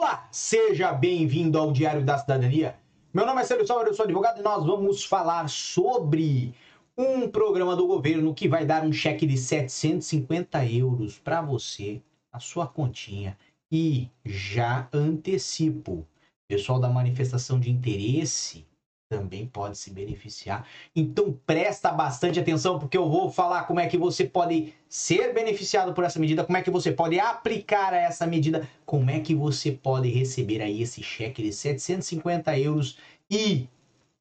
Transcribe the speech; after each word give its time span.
Olá, 0.00 0.28
seja 0.30 0.92
bem-vindo 0.92 1.58
ao 1.58 1.72
Diário 1.72 2.04
da 2.04 2.16
Cidadania. 2.16 2.76
Meu 3.12 3.26
nome 3.26 3.42
é 3.42 3.44
Célio 3.44 3.66
Salvador, 3.66 3.90
eu 3.90 3.96
sou 3.96 4.04
advogado 4.04 4.38
e 4.38 4.44
nós 4.44 4.64
vamos 4.64 5.04
falar 5.04 5.48
sobre 5.48 6.54
um 6.96 7.28
programa 7.28 7.74
do 7.74 7.84
governo 7.84 8.32
que 8.32 8.46
vai 8.46 8.64
dar 8.64 8.84
um 8.84 8.92
cheque 8.92 9.26
de 9.26 9.36
750 9.36 10.64
euros 10.66 11.18
para 11.18 11.42
você, 11.42 12.00
a 12.32 12.38
sua 12.38 12.64
continha. 12.64 13.36
E 13.72 14.08
já 14.24 14.88
antecipo, 14.92 16.06
pessoal 16.46 16.78
da 16.78 16.88
manifestação 16.88 17.58
de 17.58 17.68
interesse 17.68 18.67
também 19.08 19.46
pode 19.46 19.78
se 19.78 19.90
beneficiar. 19.90 20.66
Então 20.94 21.32
presta 21.46 21.90
bastante 21.90 22.38
atenção 22.38 22.78
porque 22.78 22.96
eu 22.96 23.08
vou 23.08 23.30
falar 23.30 23.64
como 23.64 23.80
é 23.80 23.86
que 23.86 23.96
você 23.96 24.24
pode 24.24 24.74
ser 24.88 25.32
beneficiado 25.32 25.94
por 25.94 26.04
essa 26.04 26.20
medida, 26.20 26.44
como 26.44 26.58
é 26.58 26.62
que 26.62 26.70
você 26.70 26.92
pode 26.92 27.18
aplicar 27.18 27.94
essa 27.94 28.26
medida, 28.26 28.68
como 28.84 29.10
é 29.10 29.20
que 29.20 29.34
você 29.34 29.72
pode 29.72 30.08
receber 30.08 30.60
aí 30.60 30.82
esse 30.82 31.02
cheque 31.02 31.42
de 31.42 31.52
750 31.52 32.58
euros 32.58 32.98
e, 33.30 33.66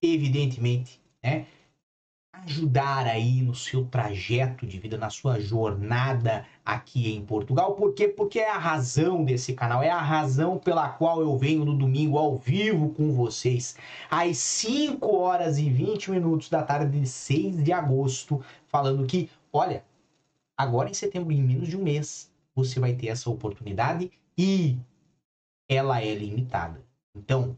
evidentemente, 0.02 1.02
né, 1.22 1.46
ajudar 2.46 3.06
aí 3.08 3.42
no 3.42 3.56
seu 3.56 3.86
trajeto 3.86 4.66
de 4.66 4.80
vida, 4.80 4.98
na 4.98 5.10
sua 5.10 5.40
jornada 5.40 6.46
aqui 6.64 7.14
em 7.14 7.26
Portugal. 7.26 7.76
Por 7.76 7.94
quê? 7.94 8.08
Porque 8.08 8.40
é 8.40 8.50
a 8.50 8.58
razão 8.58 9.24
desse 9.24 9.54
canal, 9.54 9.82
é 9.82 9.90
a 9.90 10.02
razão 10.02 10.58
pela 10.58 10.90
qual 10.90 11.22
eu 11.22 11.38
venho 11.38 11.66
no 11.66 11.78
domingo 11.78 12.18
ao 12.18 12.38
vivo 12.38 12.90
com 12.90 13.12
vocês, 13.12 13.76
às 14.10 14.38
5 14.38 15.16
horas 15.16 15.58
e 15.58 15.70
20 15.70 16.12
minutos 16.12 16.50
da 16.50 16.64
tarde 16.64 17.00
de 17.00 17.08
6 17.08 17.64
de 17.64 17.72
agosto, 17.72 18.44
falando 18.68 19.06
que, 19.06 19.30
olha, 19.52 19.84
agora 20.58 20.90
em 20.90 20.94
setembro, 20.94 21.32
em 21.32 21.42
menos 21.42 21.68
de 21.68 21.78
um 21.78 21.84
mês, 21.84 22.32
você 22.56 22.80
vai 22.80 22.94
ter 22.94 23.08
essa 23.08 23.30
oportunidade 23.30 24.12
e 24.38 24.78
ela 25.70 26.02
é 26.02 26.14
limitada. 26.14 26.82
Então, 27.16 27.58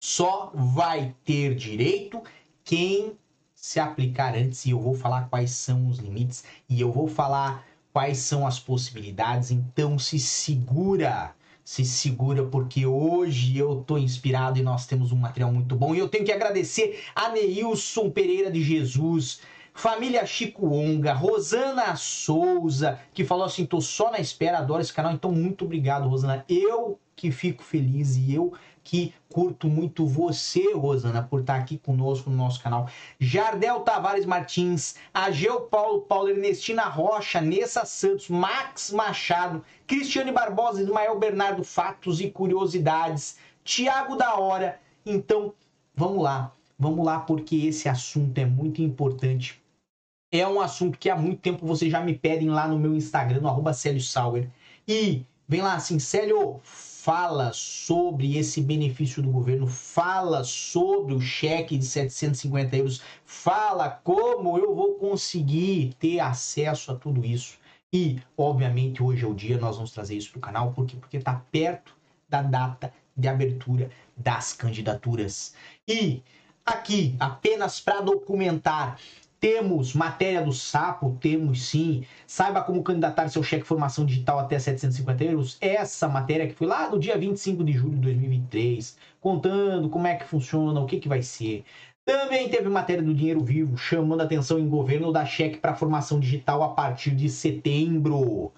só 0.00 0.50
vai 0.54 1.14
ter 1.24 1.54
direito 1.54 2.22
quem 2.64 3.16
se 3.62 3.78
aplicar 3.78 4.34
antes 4.34 4.66
e 4.66 4.70
eu 4.70 4.80
vou 4.80 4.92
falar 4.92 5.28
quais 5.30 5.52
são 5.52 5.86
os 5.86 5.98
limites 5.98 6.42
e 6.68 6.80
eu 6.80 6.90
vou 6.90 7.06
falar 7.06 7.64
quais 7.92 8.18
são 8.18 8.44
as 8.44 8.58
possibilidades. 8.58 9.52
Então 9.52 9.96
se 10.00 10.18
segura, 10.18 11.32
se 11.62 11.84
segura 11.84 12.42
porque 12.42 12.84
hoje 12.84 13.56
eu 13.56 13.84
tô 13.86 13.96
inspirado 13.96 14.58
e 14.58 14.62
nós 14.64 14.84
temos 14.84 15.12
um 15.12 15.16
material 15.16 15.52
muito 15.52 15.76
bom. 15.76 15.94
E 15.94 16.00
eu 16.00 16.08
tenho 16.08 16.24
que 16.24 16.32
agradecer 16.32 17.04
a 17.14 17.28
Neilson 17.28 18.10
Pereira 18.10 18.50
de 18.50 18.60
Jesus, 18.64 19.42
família 19.72 20.26
Chico 20.26 20.74
Onga, 20.74 21.12
Rosana 21.12 21.94
Souza, 21.94 22.98
que 23.14 23.24
falou 23.24 23.44
assim: 23.44 23.64
tô 23.64 23.80
só 23.80 24.10
na 24.10 24.18
espera, 24.18 24.58
adoro 24.58 24.82
esse 24.82 24.92
canal. 24.92 25.12
Então 25.12 25.30
muito 25.30 25.64
obrigado, 25.64 26.08
Rosana. 26.08 26.44
Eu 26.48 26.98
que 27.14 27.30
fico 27.30 27.62
feliz 27.62 28.16
e 28.16 28.34
eu 28.34 28.52
que 28.84 29.14
curto 29.28 29.68
muito 29.68 30.06
você, 30.06 30.72
Rosana, 30.74 31.22
por 31.22 31.40
estar 31.40 31.56
aqui 31.56 31.78
conosco 31.78 32.28
no 32.28 32.36
nosso 32.36 32.62
canal. 32.62 32.88
Jardel 33.18 33.80
Tavares 33.80 34.26
Martins, 34.26 34.96
Ageu 35.12 35.62
Paulo, 35.62 36.02
Paulo 36.02 36.28
Ernestina 36.28 36.84
Rocha, 36.84 37.40
Nessa 37.40 37.84
Santos, 37.84 38.28
Max 38.28 38.90
Machado, 38.90 39.64
Cristiane 39.86 40.32
Barbosa, 40.32 40.82
Ismael 40.82 41.18
Bernardo, 41.18 41.64
Fatos 41.64 42.20
e 42.20 42.30
Curiosidades, 42.30 43.38
Tiago 43.64 44.16
da 44.16 44.34
Hora. 44.34 44.80
Então, 45.04 45.54
vamos 45.94 46.22
lá, 46.22 46.52
vamos 46.78 47.04
lá, 47.04 47.20
porque 47.20 47.56
esse 47.66 47.88
assunto 47.88 48.36
é 48.38 48.44
muito 48.44 48.82
importante. 48.82 49.62
É 50.30 50.46
um 50.48 50.60
assunto 50.60 50.98
que 50.98 51.10
há 51.10 51.16
muito 51.16 51.40
tempo 51.40 51.66
vocês 51.66 51.92
já 51.92 52.00
me 52.00 52.14
pedem 52.14 52.48
lá 52.48 52.66
no 52.66 52.78
meu 52.78 52.94
Instagram, 52.94 53.40
no 53.40 53.48
arroba 53.48 53.74
Célio 53.74 54.00
Sauer. 54.00 54.48
E 54.88 55.24
vem 55.46 55.60
lá 55.60 55.74
assim, 55.74 55.98
Célio, 55.98 56.60
fala 57.02 57.52
sobre 57.52 58.38
esse 58.38 58.60
benefício 58.60 59.20
do 59.20 59.28
governo, 59.28 59.66
fala 59.66 60.44
sobre 60.44 61.12
o 61.14 61.20
cheque 61.20 61.76
de 61.76 61.84
750 61.84 62.76
euros, 62.76 63.02
fala 63.24 63.90
como 63.90 64.56
eu 64.56 64.72
vou 64.72 64.94
conseguir 64.94 65.94
ter 65.98 66.20
acesso 66.20 66.92
a 66.92 66.94
tudo 66.94 67.24
isso. 67.24 67.58
E, 67.92 68.20
obviamente, 68.38 69.02
hoje 69.02 69.24
é 69.24 69.26
o 69.26 69.34
dia, 69.34 69.58
nós 69.58 69.74
vamos 69.74 69.90
trazer 69.90 70.16
isso 70.16 70.30
para 70.30 70.38
o 70.38 70.42
canal, 70.42 70.72
porque 70.72 70.96
porque 70.96 71.16
está 71.16 71.42
perto 71.50 71.92
da 72.28 72.40
data 72.40 72.94
de 73.16 73.26
abertura 73.26 73.90
das 74.16 74.52
candidaturas. 74.52 75.56
E 75.88 76.22
aqui, 76.64 77.16
apenas 77.18 77.80
para 77.80 78.00
documentar 78.00 78.96
temos 79.42 79.92
matéria 79.92 80.40
do 80.40 80.52
sapo, 80.52 81.18
temos 81.20 81.66
sim. 81.66 82.04
Saiba 82.28 82.62
como 82.62 82.80
candidatar 82.80 83.28
seu 83.28 83.42
cheque 83.42 83.66
formação 83.66 84.06
digital 84.06 84.38
até 84.38 84.56
750 84.56 85.24
euros. 85.24 85.58
Essa 85.60 86.06
matéria 86.06 86.46
que 86.46 86.54
foi 86.54 86.68
lá 86.68 86.88
no 86.88 86.96
dia 86.96 87.18
25 87.18 87.64
de 87.64 87.72
julho 87.72 87.96
de 87.96 88.02
2023, 88.02 88.96
contando 89.20 89.90
como 89.90 90.06
é 90.06 90.14
que 90.14 90.24
funciona, 90.24 90.78
o 90.78 90.86
que, 90.86 91.00
que 91.00 91.08
vai 91.08 91.22
ser. 91.22 91.64
Também 92.04 92.48
teve 92.50 92.68
matéria 92.68 93.02
do 93.02 93.12
Dinheiro 93.12 93.42
Vivo, 93.42 93.76
chamando 93.76 94.20
atenção 94.20 94.60
em 94.60 94.68
governo 94.68 95.12
da 95.12 95.26
cheque 95.26 95.58
para 95.58 95.74
formação 95.74 96.20
digital 96.20 96.62
a 96.62 96.68
partir 96.68 97.10
de 97.10 97.28
setembro. 97.28 98.52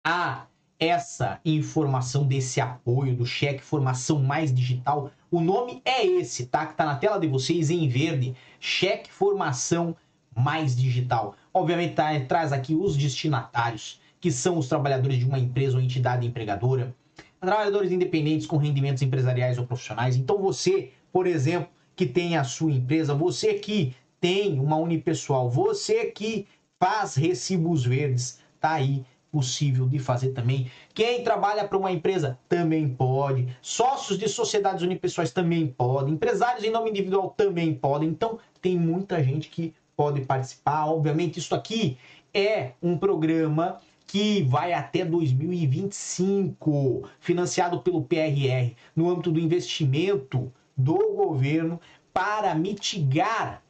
a 0.06 0.48
essa 0.80 1.40
informação 1.46 2.26
desse 2.26 2.60
apoio 2.60 3.16
do 3.16 3.26
cheque 3.26 3.64
formação 3.64 4.22
mais 4.22 4.54
digital. 4.54 5.12
O 5.32 5.40
nome 5.40 5.82
é 5.86 6.06
esse, 6.06 6.48
tá? 6.48 6.66
Que 6.66 6.76
tá 6.76 6.86
na 6.86 6.96
tela 6.96 7.20
de 7.20 7.28
vocês 7.28 7.70
em 7.70 7.88
verde, 7.88 8.36
cheque 8.60 9.12
formação 9.12 9.96
mais 10.36 10.76
digital. 10.76 11.36
Obviamente 11.54 11.96
tá, 11.96 12.20
traz 12.22 12.52
aqui 12.52 12.76
os 12.76 12.98
destinatários, 12.98 14.02
que 14.20 14.32
são 14.32 14.58
os 14.58 14.68
trabalhadores 14.68 15.18
de 15.18 15.26
uma 15.26 15.40
empresa 15.40 15.78
ou 15.78 15.84
entidade 15.84 16.28
empregadora, 16.28 16.94
trabalhadores 17.40 17.92
independentes 17.92 18.48
com 18.48 18.58
rendimentos 18.58 19.02
empresariais 19.02 19.58
ou 19.58 19.66
profissionais. 19.66 20.18
Então 20.18 20.42
você, 20.42 20.92
por 21.12 21.26
exemplo, 21.26 21.70
que 21.96 22.06
tem 22.06 22.36
a 22.36 22.44
sua 22.44 22.72
empresa, 22.72 23.14
você 23.14 23.54
que 23.54 23.96
tem 24.20 24.60
uma 24.60 24.76
unipessoal, 24.76 25.50
você 25.50 26.06
que 26.06 26.48
faz 26.80 27.16
recibos 27.16 27.86
verdes, 27.86 28.40
tá 28.60 28.72
aí 28.72 29.06
possível 29.36 29.86
de 29.86 30.00
fazer 30.00 30.30
também. 30.30 30.72
Quem 30.94 31.22
trabalha 31.22 31.68
para 31.68 31.78
uma 31.78 31.92
empresa 31.92 32.40
também 32.48 32.88
pode. 32.88 33.54
Sócios 33.62 34.18
de 34.18 34.30
sociedades 34.30 34.82
unipessoais 34.82 35.34
também 35.34 35.68
podem. 35.68 36.14
Empresários 36.14 36.64
em 36.64 36.72
nome 36.72 36.90
individual 36.90 37.34
também 37.36 37.74
podem. 37.74 38.08
Então, 38.08 38.40
tem 38.62 38.78
muita 38.78 39.22
gente 39.22 39.50
que 39.50 39.74
pode 39.94 40.22
participar. 40.22 40.86
Obviamente, 40.86 41.38
isso 41.38 41.54
aqui 41.54 41.98
é 42.34 42.72
um 42.82 42.98
programa 42.98 43.82
que 44.08 44.42
vai 44.44 44.72
até 44.72 45.04
2025, 45.04 47.10
financiado 47.20 47.82
pelo 47.82 48.04
PRR, 48.04 48.74
no 48.96 49.10
âmbito 49.10 49.34
do 49.34 49.40
investimento 49.40 50.50
do 50.78 51.14
governo 51.14 51.82
para 52.14 52.56
mitigar 52.56 53.62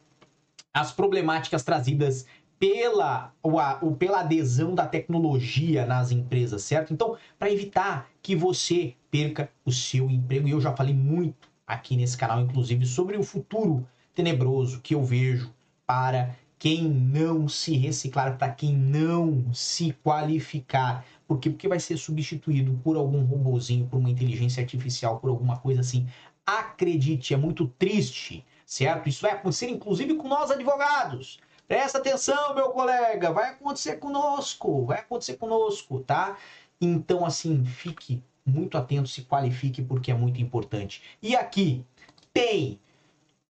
as 0.71 0.91
problemáticas 0.91 1.63
trazidas 1.63 2.27
pela, 2.59 3.33
o, 3.43 3.95
pela 3.95 4.21
adesão 4.21 4.73
da 4.73 4.87
tecnologia 4.87 5.85
nas 5.85 6.11
empresas, 6.11 6.63
certo? 6.63 6.93
Então, 6.93 7.17
para 7.37 7.51
evitar 7.51 8.09
que 8.21 8.35
você 8.35 8.95
perca 9.11 9.51
o 9.65 9.71
seu 9.71 10.09
emprego, 10.09 10.47
e 10.47 10.51
eu 10.51 10.61
já 10.61 10.75
falei 10.75 10.93
muito 10.93 11.49
aqui 11.67 11.95
nesse 11.95 12.17
canal, 12.17 12.41
inclusive, 12.41 12.85
sobre 12.85 13.17
o 13.17 13.23
futuro 13.23 13.85
tenebroso 14.13 14.79
que 14.81 14.95
eu 14.95 15.03
vejo 15.03 15.53
para 15.85 16.35
quem 16.57 16.83
não 16.83 17.47
se 17.47 17.75
reciclar, 17.75 18.37
para 18.37 18.49
quem 18.49 18.73
não 18.73 19.53
se 19.53 19.91
qualificar. 20.03 21.05
Por 21.27 21.39
quê? 21.39 21.49
Porque 21.49 21.67
vai 21.67 21.79
ser 21.79 21.97
substituído 21.97 22.79
por 22.83 22.95
algum 22.95 23.23
robozinho, 23.23 23.87
por 23.87 23.97
uma 23.97 24.09
inteligência 24.09 24.61
artificial, 24.61 25.19
por 25.19 25.29
alguma 25.29 25.57
coisa 25.57 25.81
assim. 25.81 26.07
Acredite, 26.45 27.33
é 27.33 27.37
muito 27.37 27.67
triste, 27.67 28.45
certo? 28.65 29.09
Isso 29.09 29.21
vai 29.21 29.31
acontecer 29.31 29.69
inclusive 29.69 30.15
com 30.15 30.27
nós 30.27 30.49
advogados 30.49 31.39
Presta 31.67 31.97
atenção, 31.97 32.53
meu 32.53 32.69
colega, 32.69 33.31
vai 33.31 33.51
acontecer 33.51 33.97
conosco, 33.97 34.85
vai 34.85 34.99
acontecer 34.99 35.37
conosco, 35.37 35.99
tá? 36.01 36.37
Então, 36.79 37.25
assim, 37.25 37.65
fique 37.65 38.23
muito 38.45 38.77
atento, 38.77 39.07
se 39.07 39.23
qualifique, 39.23 39.81
porque 39.81 40.11
é 40.11 40.13
muito 40.13 40.39
importante. 40.39 41.01
E 41.21 41.35
aqui 41.35 41.83
tem 42.31 42.79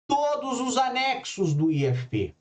todos 0.07 0.61
os 0.61 0.79
anexos 0.79 1.53
do 1.53 1.71
IFP, 1.71 2.35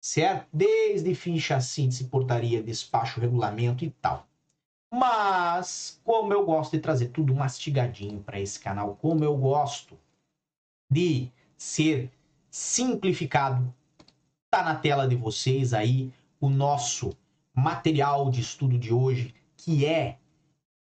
certo? 0.00 0.48
Desde 0.50 1.14
ficha, 1.14 1.60
síntese, 1.60 2.04
portaria, 2.04 2.62
despacho, 2.62 3.20
regulamento 3.20 3.84
e 3.84 3.90
tal. 3.90 4.26
Mas, 4.90 6.00
como 6.04 6.32
eu 6.32 6.44
gosto 6.44 6.72
de 6.72 6.80
trazer 6.80 7.08
tudo 7.08 7.34
mastigadinho 7.34 8.22
para 8.22 8.40
esse 8.40 8.58
canal, 8.58 8.96
como 8.96 9.24
eu 9.24 9.36
gosto 9.36 9.98
de 10.90 11.30
ser 11.56 12.10
simplificado, 12.50 13.74
tá 14.52 14.62
na 14.62 14.74
tela 14.74 15.08
de 15.08 15.16
vocês 15.16 15.72
aí 15.72 16.12
o 16.38 16.50
nosso 16.50 17.16
material 17.54 18.30
de 18.30 18.42
estudo 18.42 18.78
de 18.78 18.92
hoje, 18.92 19.34
que 19.56 19.86
é 19.86 20.18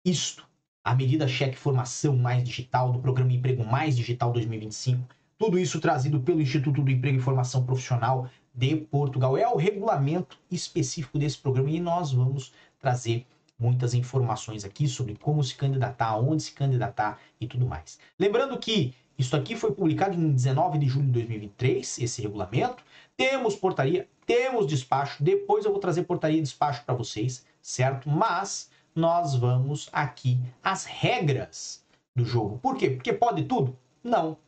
isto, 0.04 0.44
a 0.82 0.92
medida 0.92 1.28
cheque 1.28 1.56
formação 1.56 2.16
mais 2.16 2.42
digital 2.42 2.90
do 2.90 2.98
programa 2.98 3.32
Emprego 3.32 3.64
Mais 3.64 3.96
Digital 3.96 4.32
2025. 4.32 5.06
Tudo 5.38 5.56
isso 5.56 5.80
trazido 5.80 6.18
pelo 6.18 6.42
Instituto 6.42 6.82
do 6.82 6.90
Emprego 6.90 7.18
e 7.18 7.22
Formação 7.22 7.64
Profissional 7.64 8.28
de 8.52 8.74
Portugal. 8.74 9.38
É 9.38 9.46
o 9.46 9.56
regulamento 9.56 10.36
específico 10.50 11.16
desse 11.16 11.38
programa 11.38 11.70
e 11.70 11.78
nós 11.78 12.12
vamos 12.12 12.52
trazer 12.80 13.24
muitas 13.56 13.94
informações 13.94 14.64
aqui 14.64 14.88
sobre 14.88 15.14
como 15.14 15.44
se 15.44 15.54
candidatar, 15.54 16.16
onde 16.16 16.42
se 16.42 16.52
candidatar 16.52 17.20
e 17.40 17.46
tudo 17.46 17.66
mais. 17.66 18.00
Lembrando 18.18 18.58
que 18.58 18.92
isso 19.20 19.36
aqui 19.36 19.54
foi 19.54 19.70
publicado 19.72 20.16
em 20.16 20.32
19 20.32 20.78
de 20.78 20.86
julho 20.86 21.04
de 21.04 21.12
2023, 21.12 21.98
esse 21.98 22.22
regulamento. 22.22 22.82
Temos 23.20 23.54
portaria, 23.54 24.08
temos 24.24 24.66
despacho. 24.66 25.22
Depois 25.22 25.66
eu 25.66 25.70
vou 25.70 25.78
trazer 25.78 26.04
portaria 26.04 26.38
e 26.38 26.40
despacho 26.40 26.82
para 26.86 26.94
vocês, 26.94 27.44
certo? 27.60 28.08
Mas 28.08 28.70
nós 28.94 29.36
vamos 29.36 29.90
aqui 29.92 30.40
as 30.64 30.86
regras 30.86 31.84
do 32.16 32.24
jogo. 32.24 32.58
Por 32.62 32.78
quê? 32.78 32.88
Porque 32.88 33.12
pode 33.12 33.44
tudo? 33.44 33.78
Não, 34.02 34.38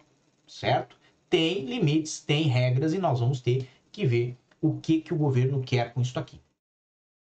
certo? 0.46 0.96
Tem 1.28 1.66
limites, 1.66 2.20
tem 2.20 2.44
regras 2.44 2.94
e 2.94 2.98
nós 2.98 3.20
vamos 3.20 3.42
ter 3.42 3.69
que 3.92 4.06
ver 4.06 4.38
o 4.58 4.80
que, 4.80 5.02
que 5.02 5.12
o 5.12 5.19
governo 5.19 5.62
quer 5.62 5.92
com 5.92 6.00
isso 6.00 6.19
aqui. 6.19 6.40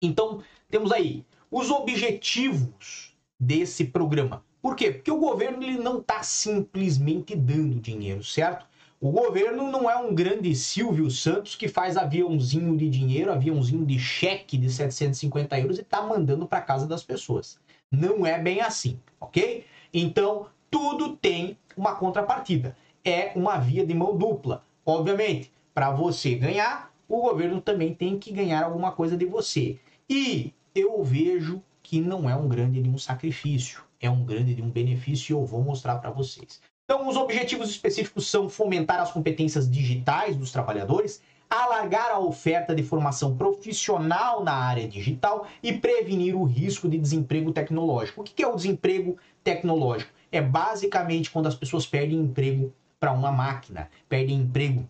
Então, 0.04 0.44
temos 0.69 0.92
aí 0.92 1.25
os 1.50 1.72
objetivos 1.72 3.18
desse 3.40 3.86
programa. 3.86 4.46
Por 4.62 4.75
quê? 4.75 4.92
Porque 4.92 5.10
o 5.10 5.18
governo 5.18 5.63
ele 5.63 5.80
não 5.80 5.98
está 5.98 6.22
simplesmente 6.22 7.36
dando 7.36 7.80
dinheiro, 7.80 8.24
certo? 8.24 8.69
O 9.01 9.12
governo 9.12 9.72
não 9.72 9.90
é 9.90 9.96
um 9.96 10.13
grande 10.13 10.54
Silvio 10.54 11.10
Santos 11.10 11.56
que 11.56 11.69
faz 11.69 11.96
aviãozinho 11.96 12.75
de 12.75 12.90
dinheiro, 12.90 13.31
aviãozinho 13.31 13.86
de 13.86 13.98
cheque 13.98 14.57
de 14.57 14.69
750 14.69 15.57
euros 15.57 15.78
e 15.78 15.81
está 15.81 16.01
mandando 16.01 16.46
para 16.46 16.60
casa 16.60 16.86
das 16.86 17.01
pessoas. 17.01 17.57
Não 17.90 18.25
é 18.25 18.38
bem 18.38 18.60
assim, 18.60 19.00
ok? 19.18 19.63
Então, 19.94 20.48
tudo 20.69 21.16
tem 21.16 21.57
uma 21.78 21.96
contrapartida. 21.96 22.75
É 23.01 23.31
uma 23.38 23.57
via 23.57 23.86
de 23.86 23.94
mão 23.94 24.18
dupla. 24.18 24.66
Obviamente, 24.86 25.50
para 25.74 25.92
você 25.92 26.36
ganhar, 26.36 26.94
o 27.07 27.22
governo 27.22 27.62
também 27.62 27.96
tem 27.96 28.19
que 28.19 28.34
ganhar 28.34 28.66
alguma 28.66 28.92
coisa 28.92 29.16
de 29.16 29.25
você. 29.25 29.80
E 30.10 30.54
eu 30.75 31.01
vejo 31.06 31.63
que 31.81 32.01
não 32.01 32.30
é 32.30 32.36
um 32.36 32.50
grande 32.50 32.81
de 32.81 32.90
um 32.90 32.98
sacrifício 32.98 33.81
é 34.00 34.10
um 34.10 34.24
grande 34.24 34.56
de 34.56 34.62
um 34.62 34.69
benefício 34.69 35.34
e 35.34 35.36
eu 35.36 35.46
vou 35.46 35.62
mostrar 35.62 35.98
para 35.98 36.10
vocês. 36.10 36.62
Então, 36.89 37.07
os 37.07 37.15
objetivos 37.15 37.69
específicos 37.69 38.25
são 38.25 38.50
fomentar 38.50 39.00
as 39.00 39.12
competências 39.12 39.69
digitais 39.69 40.36
dos 40.36 40.51
trabalhadores, 40.51 41.21
alargar 41.47 42.09
a 42.09 42.18
oferta 42.18 42.74
de 42.74 42.81
formação 42.81 43.38
profissional 43.38 44.44
na 44.44 44.53
área 44.53 44.88
digital 44.88 45.45
e 45.62 45.71
prevenir 45.71 46.36
o 46.36 46.45
risco 46.45 46.89
de 46.89 46.97
desemprego 46.97 47.51
tecnológico. 47.51 48.21
O 48.21 48.24
que 48.24 48.41
é 48.41 48.47
o 48.47 48.56
desemprego 48.56 49.19
tecnológico? 49.44 50.12
É 50.31 50.41
basicamente 50.41 51.30
quando 51.30 51.45
as 51.45 51.53
pessoas 51.53 51.86
perdem 51.86 52.18
emprego 52.18 52.74
para 53.00 53.12
uma 53.12 53.31
máquina, 53.31 53.88
perdem 54.09 54.38
emprego 54.38 54.89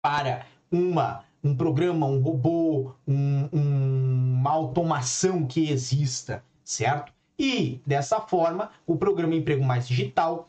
para 0.00 0.46
uma, 0.70 1.24
um 1.42 1.52
programa, 1.52 2.06
um 2.06 2.20
robô, 2.20 2.92
um, 3.08 3.48
um, 3.52 4.34
uma 4.38 4.52
automação 4.52 5.44
que 5.46 5.68
exista, 5.68 6.44
certo? 6.62 7.12
E 7.36 7.80
dessa 7.84 8.20
forma, 8.20 8.70
o 8.86 8.96
programa 8.96 9.34
Emprego 9.34 9.64
Mais 9.64 9.88
Digital 9.88 10.48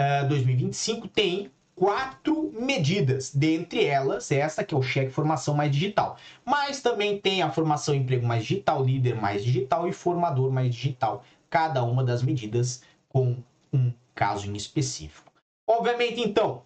uh, 0.00 0.24
eh, 0.24 0.24
2025 0.24 1.08
tem 1.08 1.50
quatro 1.74 2.52
medidas, 2.58 3.34
dentre 3.34 3.84
elas 3.84 4.30
essa 4.30 4.64
que 4.64 4.74
é 4.74 4.78
o 4.78 4.82
cheque 4.82 5.10
formação 5.10 5.54
mais 5.54 5.72
digital. 5.72 6.16
Mas 6.44 6.82
também 6.82 7.18
tem 7.18 7.42
a 7.42 7.50
formação 7.50 7.94
emprego 7.94 8.26
mais 8.26 8.44
digital, 8.44 8.84
líder 8.84 9.14
mais 9.14 9.44
digital 9.44 9.88
e 9.88 9.92
formador 9.92 10.50
mais 10.50 10.74
digital. 10.74 11.24
Cada 11.48 11.82
uma 11.82 12.04
das 12.04 12.22
medidas 12.22 12.82
com 13.08 13.36
um 13.72 13.92
caso 14.14 14.46
em 14.46 14.56
específico. 14.56 15.32
Obviamente, 15.66 16.20
então, 16.20 16.62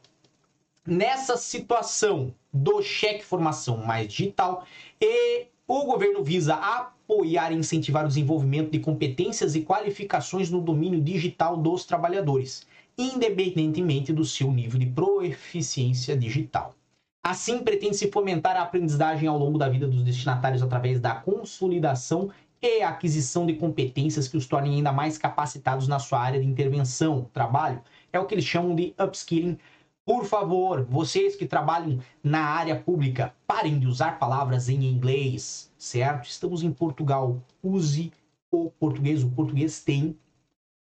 nessa 0.86 1.36
situação 1.36 2.34
do 2.52 2.82
cheque 2.82 3.24
formação 3.24 3.76
mais 3.78 4.08
digital, 4.08 4.64
e 5.00 5.46
o 5.66 5.84
governo 5.84 6.22
visa 6.24 6.54
apoiar 6.54 7.52
e 7.52 7.56
incentivar 7.56 8.04
o 8.04 8.08
desenvolvimento 8.08 8.70
de 8.70 8.80
competências 8.80 9.54
e 9.54 9.62
qualificações 9.62 10.50
no 10.50 10.60
domínio 10.60 11.00
digital 11.00 11.56
dos 11.56 11.84
trabalhadores, 11.84 12.66
independentemente 12.96 14.12
do 14.12 14.24
seu 14.24 14.50
nível 14.50 14.78
de 14.78 14.86
proficiência 14.86 16.16
digital. 16.16 16.74
Assim, 17.22 17.60
pretende-se 17.60 18.10
fomentar 18.10 18.56
a 18.56 18.62
aprendizagem 18.62 19.28
ao 19.28 19.38
longo 19.38 19.58
da 19.58 19.68
vida 19.68 19.88
dos 19.88 20.02
destinatários 20.02 20.62
através 20.62 21.00
da 21.00 21.14
consolidação 21.14 22.30
e 22.60 22.82
aquisição 22.82 23.46
de 23.46 23.54
competências 23.54 24.28
que 24.28 24.36
os 24.36 24.46
tornem 24.46 24.76
ainda 24.76 24.92
mais 24.92 25.16
capacitados 25.16 25.88
na 25.88 25.98
sua 25.98 26.20
área 26.20 26.40
de 26.40 26.46
intervenção, 26.46 27.28
trabalho. 27.32 27.82
É 28.12 28.18
o 28.18 28.26
que 28.26 28.34
eles 28.34 28.44
chamam 28.44 28.74
de 28.74 28.94
upskilling 28.98 29.58
por 30.06 30.26
favor, 30.26 30.84
vocês 30.84 31.34
que 31.34 31.46
trabalham 31.46 31.98
na 32.22 32.40
área 32.40 32.78
pública, 32.78 33.34
parem 33.46 33.78
de 33.78 33.86
usar 33.86 34.18
palavras 34.18 34.68
em 34.68 34.84
inglês, 34.84 35.72
certo? 35.78 36.28
Estamos 36.28 36.62
em 36.62 36.70
Portugal. 36.70 37.42
Use 37.62 38.12
o 38.50 38.70
português. 38.70 39.24
O 39.24 39.30
português 39.30 39.82
tem 39.82 40.14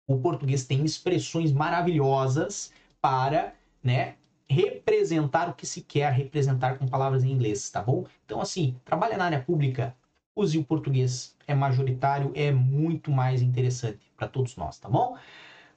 o 0.08 0.18
português 0.18 0.66
tem 0.66 0.84
expressões 0.84 1.52
maravilhosas 1.52 2.72
para, 3.02 3.54
né, 3.84 4.16
representar 4.48 5.50
o 5.50 5.54
que 5.54 5.66
se 5.66 5.82
quer 5.82 6.12
representar 6.12 6.78
com 6.78 6.88
palavras 6.88 7.24
em 7.24 7.32
inglês, 7.32 7.70
tá 7.70 7.82
bom? 7.82 8.06
Então 8.26 8.40
assim, 8.40 8.76
trabalha 8.86 9.18
na 9.18 9.26
área 9.26 9.42
pública, 9.42 9.96
use 10.36 10.58
o 10.58 10.64
português, 10.64 11.36
é 11.48 11.56
majoritário, 11.56 12.32
é 12.36 12.52
muito 12.52 13.10
mais 13.12 13.42
interessante 13.42 14.00
para 14.16 14.28
todos 14.28 14.56
nós, 14.56 14.78
tá 14.78 14.90
bom? 14.90 15.18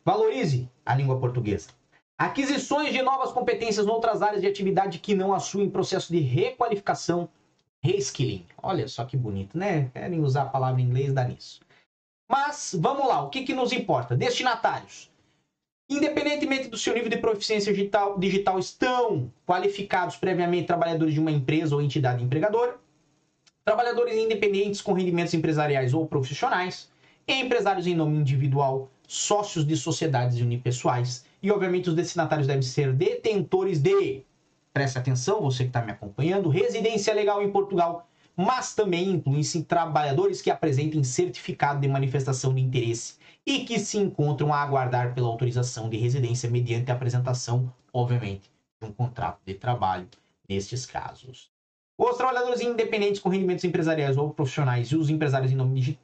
Valorize 0.05 0.69
a 0.85 0.95
língua 0.95 1.19
portuguesa. 1.19 1.71
Aquisições 2.19 2.93
de 2.93 3.01
novas 3.01 3.31
competências 3.31 3.87
em 3.87 3.91
outras 3.91 4.23
áreas 4.23 4.41
de 4.41 4.49
atividade 4.49 4.99
que 4.99 5.15
não 5.15 5.33
assuem 5.33 5.71
processo 5.71 6.13
de 6.13 6.19
requalificação, 6.19 7.29
reskilling. 7.81 8.45
Olha 8.61 8.89
só 8.89 9.05
que 9.05 9.17
bonito, 9.17 9.57
né? 9.57 9.89
Querem 9.95 10.21
usar 10.21 10.43
a 10.43 10.47
palavra 10.47 10.81
em 10.81 10.85
inglês, 10.85 11.13
dá 11.13 11.25
nisso. 11.25 11.61
Mas, 12.29 12.77
vamos 12.79 13.07
lá, 13.09 13.23
o 13.23 13.31
que, 13.31 13.43
que 13.43 13.55
nos 13.55 13.73
importa? 13.73 14.15
Destinatários. 14.15 15.11
Independentemente 15.89 16.69
do 16.69 16.77
seu 16.77 16.93
nível 16.93 17.09
de 17.09 17.17
proficiência 17.17 17.73
digital, 17.73 18.19
digital, 18.19 18.59
estão 18.59 19.33
qualificados 19.47 20.17
previamente 20.17 20.67
trabalhadores 20.67 21.15
de 21.15 21.21
uma 21.21 21.31
empresa 21.31 21.75
ou 21.75 21.81
entidade 21.81 22.23
empregadora, 22.23 22.77
trabalhadores 23.65 24.15
independentes 24.15 24.83
com 24.83 24.93
rendimentos 24.93 25.33
empresariais 25.33 25.95
ou 25.95 26.07
profissionais, 26.07 26.91
empresários 27.27 27.87
em 27.87 27.95
nome 27.95 28.19
individual, 28.19 28.91
sócios 29.07 29.67
de 29.67 29.77
sociedades 29.77 30.41
unipessoais, 30.41 31.25
e, 31.43 31.51
obviamente, 31.51 31.89
os 31.89 31.95
destinatários 31.95 32.47
devem 32.47 32.63
ser 32.63 32.93
detentores 32.93 33.79
de, 33.79 34.23
preste 34.73 34.99
atenção, 34.99 35.41
você 35.41 35.65
que 35.65 35.71
está 35.71 35.81
me 35.81 35.93
acompanhando, 35.93 36.49
residência 36.49 37.15
legal 37.15 37.43
em 37.43 37.51
Portugal, 37.51 38.08
mas 38.39 38.73
também 38.73 39.11
incluem-se 39.11 39.65
trabalhadores 39.65 40.41
que 40.41 40.49
apresentem 40.49 41.03
certificado 41.03 41.81
de 41.81 41.89
manifestação 41.89 42.55
de 42.55 42.63
interesse 42.63 43.17
e 43.45 43.65
que 43.65 43.81
se 43.81 43.99
encontram 43.99 44.55
a 44.55 44.63
aguardar 44.63 45.13
pela 45.13 45.27
autorização 45.27 45.91
de 45.91 45.97
residência 45.97 46.49
mediante 46.49 46.89
a 46.89 46.95
apresentação, 46.95 47.75
obviamente, 47.93 48.49
de 48.81 48.89
um 48.89 48.93
contrato 48.93 49.41
de 49.45 49.55
trabalho 49.55 50.07
nestes 50.49 50.87
casos. 50.87 51.51
Os 51.99 52.17
trabalhadores 52.17 52.61
independentes 52.61 53.21
com 53.21 53.29
rendimentos 53.29 53.65
empresariais 53.65 54.17
ou 54.17 54.33
profissionais 54.33 54.87
e 54.87 54.97
os 54.97 55.11
empresários 55.11 55.51
em 55.51 55.57
nome 55.57 55.99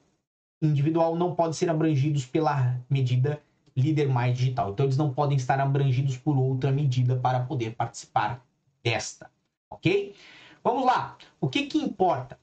individual 0.60 1.14
não 1.14 1.36
podem 1.36 1.52
ser 1.52 1.70
abrangidos 1.70 2.26
pela 2.26 2.80
medida 2.90 3.40
líder 3.76 4.08
mais 4.08 4.36
digital. 4.36 4.70
Então, 4.70 4.86
eles 4.86 4.96
não 4.96 5.14
podem 5.14 5.36
estar 5.36 5.60
abrangidos 5.60 6.16
por 6.16 6.36
outra 6.36 6.72
medida 6.72 7.14
para 7.14 7.40
poder 7.44 7.76
participar 7.76 8.44
desta, 8.82 9.30
ok? 9.70 10.16
Vamos 10.64 10.86
lá. 10.86 11.18
O 11.38 11.46
que, 11.46 11.66
que 11.66 11.76
importa? 11.76 12.38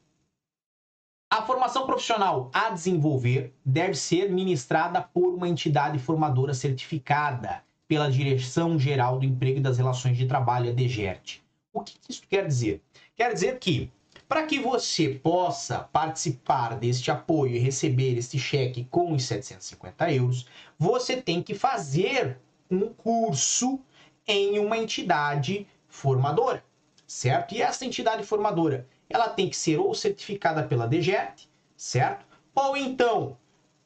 A 1.27 1.41
formação 1.41 1.87
profissional 1.87 2.51
a 2.53 2.69
desenvolver 2.69 3.51
deve 3.65 3.95
ser 3.95 4.29
ministrada 4.29 5.01
por 5.01 5.33
uma 5.33 5.49
entidade 5.49 5.97
formadora 5.97 6.53
certificada 6.53 7.63
pela 7.87 8.11
Direção 8.11 8.77
Geral 8.77 9.17
do 9.17 9.25
Emprego 9.25 9.57
e 9.57 9.61
das 9.61 9.79
Relações 9.79 10.17
de 10.17 10.27
Trabalho, 10.27 10.69
a 10.69 10.73
DGERT. 10.73 11.41
O 11.73 11.81
que 11.81 11.97
isso 12.07 12.21
quer 12.29 12.45
dizer? 12.45 12.83
Quer 13.15 13.33
dizer 13.33 13.57
que 13.57 13.91
para 14.29 14.45
que 14.45 14.59
você 14.59 15.09
possa 15.09 15.79
participar 15.79 16.77
deste 16.77 17.09
apoio 17.09 17.55
e 17.55 17.59
receber 17.59 18.19
este 18.19 18.37
cheque 18.37 18.85
com 18.85 19.13
os 19.13 19.23
750 19.23 20.13
euros, 20.13 20.45
você 20.77 21.19
tem 21.19 21.41
que 21.41 21.55
fazer 21.55 22.37
um 22.69 22.87
curso 22.93 23.79
em 24.27 24.59
uma 24.59 24.77
entidade 24.77 25.65
formadora, 25.87 26.63
certo? 27.11 27.53
E 27.53 27.61
essa 27.61 27.85
entidade 27.85 28.23
formadora, 28.23 28.87
ela 29.09 29.27
tem 29.27 29.49
que 29.49 29.57
ser 29.57 29.77
ou 29.77 29.93
certificada 29.93 30.63
pela 30.63 30.87
DGET, 30.87 31.49
certo? 31.75 32.25
Ou 32.55 32.77
então, 32.77 33.37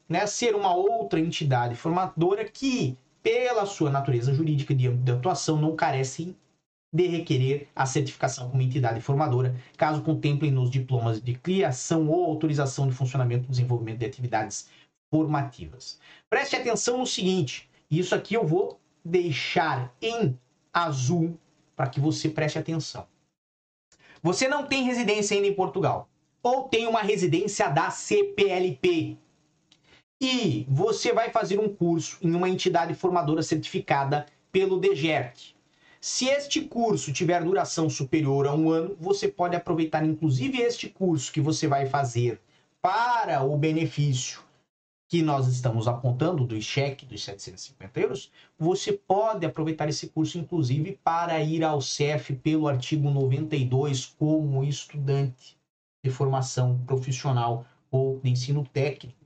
né, 0.08 0.26
ser 0.28 0.54
uma 0.54 0.72
outra 0.72 1.18
entidade 1.18 1.74
formadora 1.74 2.44
que, 2.44 2.96
pela 3.24 3.66
sua 3.66 3.90
natureza 3.90 4.32
jurídica 4.32 4.72
de, 4.72 4.88
de 4.88 5.10
atuação, 5.10 5.60
não 5.60 5.74
carece 5.74 6.36
de 6.94 7.08
requerer 7.08 7.68
a 7.74 7.84
certificação 7.84 8.48
como 8.48 8.62
entidade 8.62 9.00
formadora, 9.00 9.56
caso 9.76 10.02
contemplem 10.02 10.52
nos 10.52 10.70
diplomas 10.70 11.20
de 11.20 11.34
criação 11.34 12.08
ou 12.08 12.24
autorização 12.26 12.86
de 12.86 12.94
funcionamento 12.94 13.46
e 13.46 13.50
desenvolvimento 13.50 13.98
de 13.98 14.06
atividades 14.06 14.68
formativas. 15.10 15.98
Preste 16.30 16.54
atenção 16.54 16.98
no 16.98 17.06
seguinte, 17.06 17.68
isso 17.90 18.14
aqui 18.14 18.34
eu 18.34 18.46
vou 18.46 18.80
deixar 19.04 19.92
em 20.00 20.38
azul 20.72 21.36
para 21.74 21.88
que 21.88 22.00
você 22.00 22.28
preste 22.28 22.56
atenção. 22.56 23.06
Você 24.26 24.48
não 24.48 24.66
tem 24.66 24.82
residência 24.82 25.36
ainda 25.36 25.46
em 25.46 25.54
Portugal 25.54 26.08
ou 26.42 26.64
tem 26.64 26.88
uma 26.88 27.00
residência 27.00 27.68
da 27.68 27.90
CPLP 27.90 29.16
e 30.20 30.66
você 30.68 31.12
vai 31.12 31.30
fazer 31.30 31.60
um 31.60 31.68
curso 31.68 32.18
em 32.20 32.34
uma 32.34 32.48
entidade 32.48 32.92
formadora 32.92 33.40
certificada 33.40 34.26
pelo 34.50 34.80
DGERT. 34.80 35.54
Se 36.00 36.26
este 36.26 36.62
curso 36.62 37.12
tiver 37.12 37.44
duração 37.44 37.88
superior 37.88 38.48
a 38.48 38.52
um 38.52 38.68
ano, 38.68 38.96
você 38.98 39.28
pode 39.28 39.54
aproveitar 39.54 40.04
inclusive 40.04 40.60
este 40.60 40.88
curso 40.88 41.32
que 41.32 41.40
você 41.40 41.68
vai 41.68 41.86
fazer 41.86 42.40
para 42.82 43.44
o 43.44 43.56
benefício 43.56 44.40
que 45.08 45.22
nós 45.22 45.46
estamos 45.46 45.86
apontando 45.86 46.44
do 46.44 46.60
cheque 46.60 47.06
dos 47.06 47.22
750 47.24 48.00
euros, 48.00 48.32
você 48.58 48.92
pode 48.92 49.46
aproveitar 49.46 49.88
esse 49.88 50.08
curso, 50.08 50.38
inclusive, 50.38 50.98
para 51.04 51.40
ir 51.40 51.62
ao 51.62 51.80
CEF 51.80 52.34
pelo 52.34 52.66
artigo 52.66 53.08
92 53.10 54.06
como 54.06 54.64
estudante 54.64 55.56
de 56.04 56.10
formação 56.10 56.82
profissional 56.86 57.64
ou 57.90 58.20
de 58.20 58.30
ensino 58.30 58.64
técnico. 58.64 59.24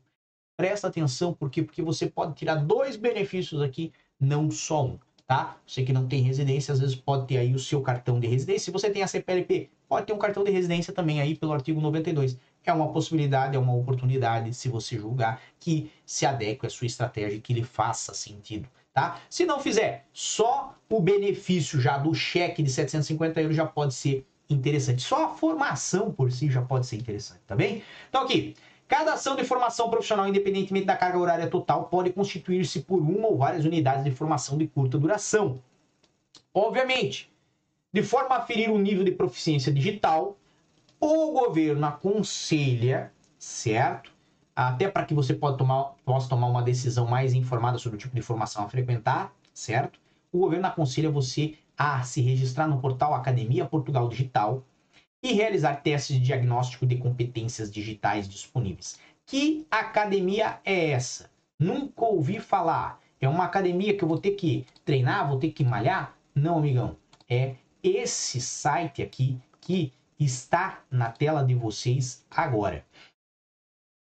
Presta 0.56 0.88
atenção, 0.88 1.32
por 1.32 1.50
quê? 1.50 1.62
Porque 1.62 1.80
você 1.80 2.08
pode 2.08 2.34
tirar 2.34 2.56
dois 2.56 2.96
benefícios 2.96 3.62
aqui, 3.62 3.92
não 4.20 4.50
só 4.50 4.84
um 4.84 4.98
tá? 5.30 5.56
Você 5.64 5.84
que 5.84 5.92
não 5.92 6.08
tem 6.08 6.22
residência, 6.22 6.72
às 6.72 6.80
vezes 6.80 6.96
pode 6.96 7.28
ter 7.28 7.38
aí 7.38 7.54
o 7.54 7.58
seu 7.60 7.80
cartão 7.80 8.18
de 8.18 8.26
residência. 8.26 8.64
Se 8.64 8.70
você 8.72 8.90
tem 8.90 9.00
a 9.04 9.06
CPLP, 9.06 9.70
pode 9.88 10.04
ter 10.04 10.12
um 10.12 10.18
cartão 10.18 10.42
de 10.42 10.50
residência 10.50 10.92
também 10.92 11.20
aí 11.20 11.36
pelo 11.36 11.52
artigo 11.52 11.80
92. 11.80 12.36
É 12.64 12.72
uma 12.72 12.92
possibilidade, 12.92 13.56
é 13.56 13.58
uma 13.58 13.74
oportunidade, 13.74 14.54
se 14.54 14.68
você 14.68 14.96
julgar 14.96 15.40
que 15.58 15.90
se 16.04 16.26
adeque 16.26 16.66
à 16.66 16.70
sua 16.70 16.86
estratégia 16.86 17.40
que 17.40 17.54
lhe 17.54 17.64
faça 17.64 18.12
sentido, 18.14 18.68
tá? 18.92 19.20
Se 19.28 19.46
não 19.46 19.60
fizer, 19.60 20.06
só 20.12 20.74
o 20.88 21.00
benefício 21.00 21.80
já 21.80 21.96
do 21.96 22.14
cheque 22.14 22.62
de 22.62 22.70
750 22.70 23.40
euros 23.40 23.56
já 23.56 23.66
pode 23.66 23.94
ser 23.94 24.26
interessante. 24.48 25.02
Só 25.02 25.26
a 25.26 25.28
formação 25.28 26.12
por 26.12 26.30
si 26.30 26.50
já 26.50 26.60
pode 26.60 26.86
ser 26.86 26.96
interessante, 26.96 27.40
tá 27.46 27.56
bem? 27.56 27.82
Então 28.08 28.22
aqui, 28.22 28.54
Cada 28.90 29.12
ação 29.12 29.36
de 29.36 29.44
formação 29.44 29.88
profissional, 29.88 30.26
independentemente 30.26 30.84
da 30.84 30.96
carga 30.96 31.16
horária 31.16 31.46
total, 31.46 31.84
pode 31.84 32.12
constituir-se 32.12 32.80
por 32.80 32.98
uma 32.98 33.28
ou 33.28 33.38
várias 33.38 33.64
unidades 33.64 34.02
de 34.02 34.10
formação 34.10 34.58
de 34.58 34.66
curta 34.66 34.98
duração. 34.98 35.62
Obviamente, 36.52 37.32
de 37.92 38.02
forma 38.02 38.34
a 38.34 38.38
aferir 38.38 38.68
o 38.68 38.76
nível 38.76 39.04
de 39.04 39.12
proficiência 39.12 39.72
digital, 39.72 40.36
o 41.00 41.32
governo 41.32 41.86
aconselha, 41.86 43.12
certo? 43.38 44.12
Até 44.54 44.88
para 44.88 45.04
que 45.04 45.14
você 45.14 45.34
tomar, 45.34 45.94
possa 46.04 46.28
tomar 46.28 46.48
uma 46.48 46.62
decisão 46.62 47.06
mais 47.06 47.32
informada 47.34 47.78
sobre 47.78 47.96
o 47.96 48.00
tipo 48.00 48.14
de 48.14 48.22
formação 48.22 48.64
a 48.64 48.68
frequentar, 48.68 49.32
certo? 49.54 49.98
O 50.30 50.38
governo 50.38 50.66
aconselha 50.66 51.10
você 51.10 51.54
a 51.76 52.02
se 52.02 52.20
registrar 52.20 52.66
no 52.68 52.80
portal 52.80 53.14
Academia 53.14 53.64
Portugal 53.64 54.08
Digital, 54.08 54.64
e 55.22 55.32
realizar 55.32 55.82
testes 55.82 56.16
de 56.16 56.22
diagnóstico 56.22 56.86
de 56.86 56.96
competências 56.96 57.70
digitais 57.70 58.28
disponíveis. 58.28 58.98
Que 59.26 59.66
academia 59.70 60.60
é 60.64 60.90
essa? 60.90 61.30
Nunca 61.58 62.04
ouvi 62.04 62.40
falar. 62.40 63.00
É 63.20 63.28
uma 63.28 63.44
academia 63.44 63.96
que 63.96 64.02
eu 64.02 64.08
vou 64.08 64.18
ter 64.18 64.32
que 64.32 64.66
treinar, 64.84 65.28
vou 65.28 65.38
ter 65.38 65.50
que 65.50 65.62
malhar? 65.62 66.16
Não, 66.34 66.58
amigão. 66.58 66.96
É 67.28 67.54
esse 67.82 68.40
site 68.40 69.02
aqui 69.02 69.38
que 69.60 69.92
está 70.20 70.84
na 70.90 71.10
tela 71.10 71.42
de 71.42 71.54
vocês 71.54 72.24
agora. 72.30 72.84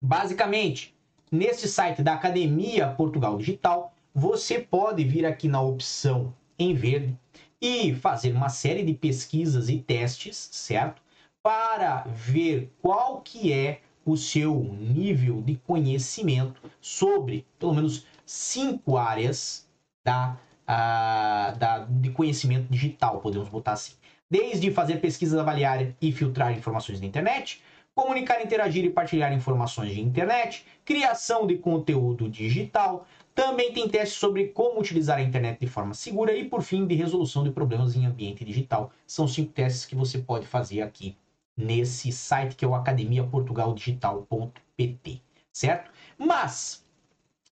Basicamente, 0.02 0.94
nesse 1.30 1.68
site 1.68 2.02
da 2.02 2.14
Academia 2.14 2.88
Portugal 2.88 3.37
Digital, 3.37 3.94
você 4.14 4.58
pode 4.58 5.04
vir 5.04 5.26
aqui 5.26 5.49
na 5.49 5.61
opção 5.61 6.35
em 6.58 6.75
verde 6.75 7.16
e 7.61 7.94
fazer 7.94 8.32
uma 8.32 8.49
série 8.49 8.85
de 8.85 8.94
pesquisas 8.94 9.68
e 9.68 9.78
testes, 9.78 10.49
certo? 10.52 11.02
para 11.46 12.02
ver 12.08 12.75
qual 12.82 13.20
que 13.20 13.52
é 13.52 13.80
o 14.04 14.16
seu 14.16 14.64
nível 14.80 15.40
de 15.40 15.54
conhecimento 15.54 16.61
sobre 16.80 17.46
pelo 17.56 17.73
menos 17.73 18.04
cinco 18.25 18.96
áreas 18.96 19.64
da, 20.04 20.37
uh, 20.62 21.56
da, 21.56 21.87
de 21.88 22.11
conhecimento 22.11 22.66
digital, 22.68 23.20
podemos 23.20 23.49
botar 23.49 23.75
assim. 23.75 23.92
Desde 24.30 24.71
fazer 24.71 24.97
pesquisas, 24.97 25.38
avaliar 25.38 25.95
e 26.00 26.12
filtrar 26.12 26.52
informações 26.52 27.00
na 27.00 27.06
internet, 27.06 27.62
comunicar, 27.95 28.42
interagir 28.42 28.85
e 28.85 28.90
partilhar 28.90 29.33
informações 29.33 29.95
de 29.95 30.00
internet, 30.00 30.66
criação 30.85 31.47
de 31.47 31.56
conteúdo 31.56 32.28
digital, 32.28 33.06
também 33.35 33.73
tem 33.73 33.88
testes 33.88 34.18
sobre 34.18 34.49
como 34.49 34.80
utilizar 34.80 35.18
a 35.18 35.23
internet 35.23 35.61
de 35.61 35.66
forma 35.66 35.95
segura 35.95 36.35
e, 36.35 36.49
por 36.49 36.62
fim, 36.62 36.87
de 36.87 36.95
resolução 36.95 37.45
de 37.45 37.50
problemas 37.50 37.95
em 37.95 38.06
ambiente 38.06 38.45
digital. 38.45 38.90
São 39.06 39.28
cinco 39.28 39.52
testes 39.52 39.87
que 39.87 39.95
você 39.95 40.18
pode 40.18 40.47
fazer 40.47 40.83
aqui 40.83 41.16
nesse 41.56 42.12
site 42.12 42.56
que 42.56 42.64
é 42.64 42.68
o 42.68 42.75
academiaportugaldigital.pt, 42.75 45.23
certo? 45.52 45.90
Mas, 46.18 46.85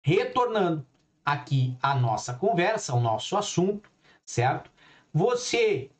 retornando 0.00 0.86
aqui 1.24 1.76
à 1.82 1.94
nossa 1.94 2.34
conversa, 2.34 2.92
ao 2.92 3.00
nosso 3.00 3.36
assunto, 3.36 3.90
certo? 4.24 4.70
Você 5.12 5.90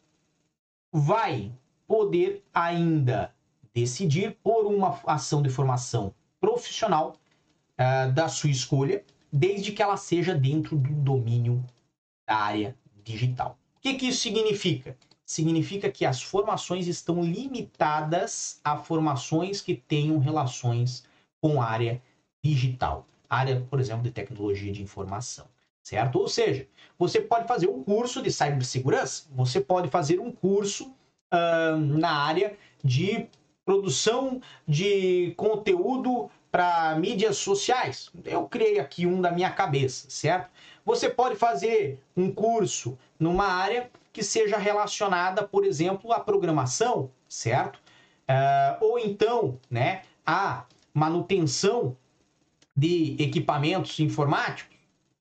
vai 0.93 1.53
poder 1.87 2.45
ainda 2.53 3.35
decidir 3.75 4.37
por 4.43 4.67
uma 4.67 5.01
ação 5.07 5.43
de 5.43 5.49
formação 5.49 6.15
profissional 6.41 7.17
uh, 7.79 8.13
da 8.13 8.29
sua 8.29 8.51
escolha, 8.51 9.05
desde 9.33 9.73
que 9.73 9.83
ela 9.83 9.97
seja 9.97 10.35
dentro 10.35 10.77
do 10.77 10.93
domínio 10.93 11.65
da 12.27 12.37
área 12.37 12.77
digital. 13.05 13.59
O 13.77 13.81
que, 13.81 13.95
que 13.95 14.09
isso 14.09 14.21
significa? 14.21 14.97
significa 15.31 15.89
que 15.89 16.05
as 16.05 16.21
formações 16.21 16.89
estão 16.89 17.23
limitadas 17.23 18.61
a 18.65 18.77
formações 18.77 19.61
que 19.61 19.77
tenham 19.77 20.19
relações 20.19 21.05
com 21.41 21.63
a 21.63 21.67
área 21.67 22.03
digital, 22.43 23.07
área, 23.29 23.61
por 23.71 23.79
exemplo, 23.79 24.03
de 24.03 24.11
tecnologia 24.11 24.73
de 24.73 24.83
informação, 24.83 25.47
certo? 25.83 26.17
Ou 26.19 26.29
seja, 26.29 26.67
você 26.99 27.21
pode 27.21 27.47
fazer 27.47 27.69
um 27.69 27.83
curso 27.83 28.23
de 28.23 28.31
cibersegurança, 28.31 29.25
você 29.31 29.61
pode 29.61 29.89
fazer 29.89 30.21
um 30.21 30.31
curso 30.31 30.95
uh, 31.33 31.77
na 31.77 32.13
área 32.13 32.57
de 32.83 33.27
produção 33.65 34.41
de 34.67 35.33
conteúdo 35.37 36.31
para 36.51 36.97
mídias 36.97 37.37
sociais. 37.37 38.11
Eu 38.25 38.49
criei 38.49 38.81
aqui 38.81 39.07
um 39.07 39.21
da 39.21 39.31
minha 39.31 39.51
cabeça, 39.51 40.11
certo? 40.11 40.51
Você 40.85 41.09
pode 41.09 41.37
fazer 41.37 42.03
um 42.17 42.33
curso 42.33 42.99
numa 43.19 43.47
área 43.47 43.91
que 44.13 44.23
seja 44.23 44.57
relacionada, 44.59 45.47
por 45.47 45.65
exemplo, 45.65 46.13
à 46.13 46.19
programação, 46.19 47.11
certo? 47.29 47.77
Uh, 48.29 48.85
ou 48.85 48.99
então, 48.99 49.59
né, 49.71 50.03
a 50.27 50.65
manutenção 50.93 51.97
de 52.77 53.17
equipamentos 53.19 53.99
informáticos, 54.01 54.77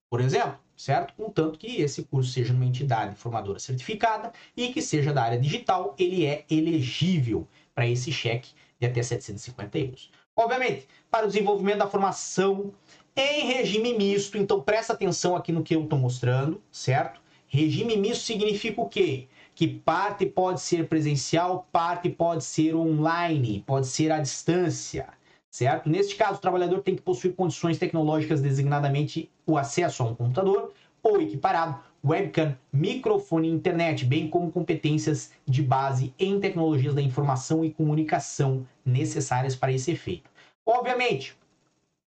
por 0.09 0.21
exemplo, 0.21 0.57
certo? 0.75 1.13
Contanto 1.13 1.59
que 1.59 1.81
esse 1.81 2.03
curso 2.03 2.31
seja 2.31 2.53
numa 2.53 2.65
entidade 2.65 3.15
formadora 3.15 3.59
certificada 3.59 4.31
e 4.55 4.69
que 4.69 4.81
seja 4.81 5.13
da 5.13 5.23
área 5.23 5.39
digital, 5.39 5.95
ele 5.99 6.25
é 6.25 6.45
elegível 6.49 7.47
para 7.75 7.87
esse 7.87 8.11
cheque 8.11 8.51
de 8.79 8.87
até 8.87 9.03
750 9.03 9.77
euros. 9.77 10.11
Obviamente, 10.35 10.87
para 11.11 11.25
o 11.25 11.27
desenvolvimento 11.27 11.79
da 11.79 11.87
formação 11.87 12.73
em 13.15 13.45
regime 13.45 13.93
misto, 13.93 14.37
então 14.37 14.61
presta 14.61 14.93
atenção 14.93 15.35
aqui 15.35 15.51
no 15.51 15.63
que 15.63 15.75
eu 15.75 15.83
estou 15.83 15.99
mostrando, 15.99 16.61
certo? 16.71 17.21
Regime 17.47 17.97
misto 17.97 18.23
significa 18.23 18.79
o 18.79 18.87
quê? 18.87 19.27
Que 19.53 19.67
parte 19.67 20.25
pode 20.25 20.61
ser 20.61 20.87
presencial, 20.87 21.67
parte 21.71 22.09
pode 22.09 22.45
ser 22.45 22.73
online, 22.75 23.61
pode 23.67 23.87
ser 23.87 24.11
à 24.11 24.19
distância, 24.19 25.09
certo? 25.49 25.89
Neste 25.89 26.15
caso, 26.15 26.37
o 26.37 26.41
trabalhador 26.41 26.81
tem 26.81 26.95
que 26.95 27.01
possuir 27.01 27.35
condições 27.35 27.77
tecnológicas, 27.77 28.41
designadamente 28.41 29.29
o 29.45 29.57
acesso 29.57 30.03
a 30.03 30.05
um 30.07 30.15
computador 30.15 30.73
ou 31.01 31.21
equiparado, 31.21 31.79
webcam, 32.03 32.55
microfone 32.71 33.49
e 33.49 33.51
internet, 33.51 34.05
bem 34.05 34.29
como 34.29 34.51
competências 34.51 35.31
de 35.45 35.61
base 35.61 36.13
em 36.19 36.39
tecnologias 36.39 36.93
da 36.93 37.01
informação 37.01 37.63
e 37.63 37.71
comunicação 37.71 38.65
necessárias 38.85 39.55
para 39.55 39.71
esse 39.71 39.91
efeito. 39.91 40.29
Obviamente, 40.65 41.37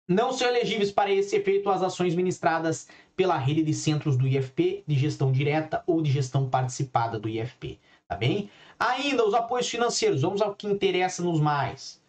não 0.06 0.32
são 0.32 0.46
elegíveis 0.46 0.92
para 0.92 1.10
esse 1.10 1.34
efeito 1.36 1.70
as 1.70 1.82
ações 1.82 2.14
ministradas 2.14 2.88
pela 3.16 3.38
rede 3.38 3.62
de 3.62 3.72
centros 3.72 4.16
do 4.16 4.28
IFP, 4.28 4.84
de 4.86 4.94
gestão 4.96 5.32
direta 5.32 5.82
ou 5.86 6.02
de 6.02 6.10
gestão 6.10 6.48
participada 6.48 7.18
do 7.18 7.28
IFP, 7.28 7.78
tá 8.06 8.14
bem? 8.14 8.50
Ainda 8.78 9.26
os 9.26 9.32
apoios 9.32 9.68
financeiros, 9.68 10.22
vamos 10.22 10.42
ao 10.42 10.54
que 10.54 10.66
interessa-nos 10.66 11.40
mais. 11.40 12.03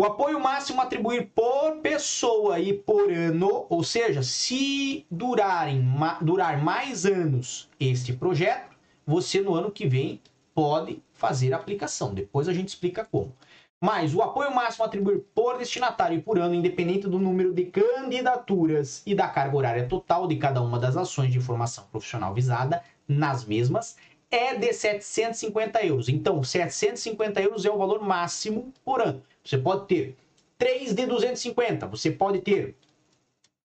O 0.00 0.04
apoio 0.06 0.40
máximo 0.40 0.80
atribuir 0.80 1.30
por 1.34 1.76
pessoa 1.82 2.58
e 2.58 2.72
por 2.72 3.12
ano, 3.12 3.66
ou 3.68 3.84
seja, 3.84 4.22
se 4.22 5.04
durarem, 5.10 5.86
durar 6.22 6.56
mais 6.64 7.04
anos 7.04 7.68
este 7.78 8.14
projeto, 8.14 8.74
você 9.06 9.42
no 9.42 9.54
ano 9.54 9.70
que 9.70 9.86
vem 9.86 10.18
pode 10.54 11.02
fazer 11.12 11.52
a 11.52 11.58
aplicação. 11.58 12.14
Depois 12.14 12.48
a 12.48 12.54
gente 12.54 12.68
explica 12.68 13.04
como. 13.04 13.36
Mas 13.78 14.14
o 14.14 14.22
apoio 14.22 14.54
máximo 14.54 14.86
atribuir 14.86 15.22
por 15.34 15.58
destinatário 15.58 16.16
e 16.16 16.22
por 16.22 16.38
ano, 16.38 16.54
independente 16.54 17.06
do 17.06 17.18
número 17.18 17.52
de 17.52 17.66
candidaturas 17.66 19.02
e 19.04 19.14
da 19.14 19.28
carga 19.28 19.54
horária 19.54 19.86
total 19.86 20.26
de 20.26 20.36
cada 20.36 20.62
uma 20.62 20.78
das 20.78 20.96
ações 20.96 21.30
de 21.30 21.40
formação 21.40 21.84
profissional 21.92 22.32
visada 22.32 22.82
nas 23.06 23.44
mesmas, 23.44 23.98
é 24.30 24.54
de 24.54 24.72
750 24.72 25.84
euros. 25.84 26.08
Então, 26.08 26.42
750 26.42 27.40
euros 27.42 27.64
é 27.64 27.70
o 27.70 27.78
valor 27.78 28.00
máximo 28.00 28.72
por 28.84 29.00
ano. 29.00 29.22
Você 29.44 29.58
pode 29.58 29.86
ter 29.86 30.16
3 30.56 30.94
de 30.94 31.06
250, 31.06 31.86
você 31.86 32.10
pode 32.10 32.40
ter 32.40 32.76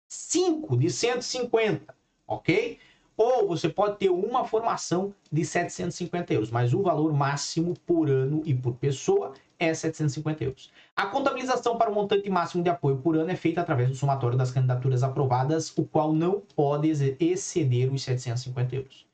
5 0.08 0.76
de 0.76 0.90
150, 0.90 1.94
ok? 2.26 2.78
Ou 3.16 3.46
você 3.46 3.68
pode 3.68 3.98
ter 3.98 4.10
uma 4.10 4.44
formação 4.44 5.14
de 5.30 5.44
750 5.44 6.34
euros, 6.34 6.50
mas 6.50 6.72
o 6.72 6.82
valor 6.82 7.12
máximo 7.12 7.74
por 7.86 8.08
ano 8.08 8.42
e 8.44 8.54
por 8.54 8.74
pessoa 8.74 9.34
é 9.58 9.72
750 9.72 10.44
euros. 10.44 10.72
A 10.96 11.06
contabilização 11.06 11.76
para 11.76 11.90
o 11.90 11.94
montante 11.94 12.28
máximo 12.28 12.62
de 12.62 12.70
apoio 12.70 12.96
por 12.98 13.16
ano 13.16 13.30
é 13.30 13.36
feita 13.36 13.60
através 13.60 13.88
do 13.88 13.96
somatório 13.96 14.36
das 14.36 14.50
candidaturas 14.50 15.02
aprovadas, 15.02 15.72
o 15.76 15.84
qual 15.84 16.12
não 16.12 16.42
pode 16.56 16.88
exceder 17.20 17.92
os 17.92 18.02
750 18.02 18.74
euros. 18.74 19.06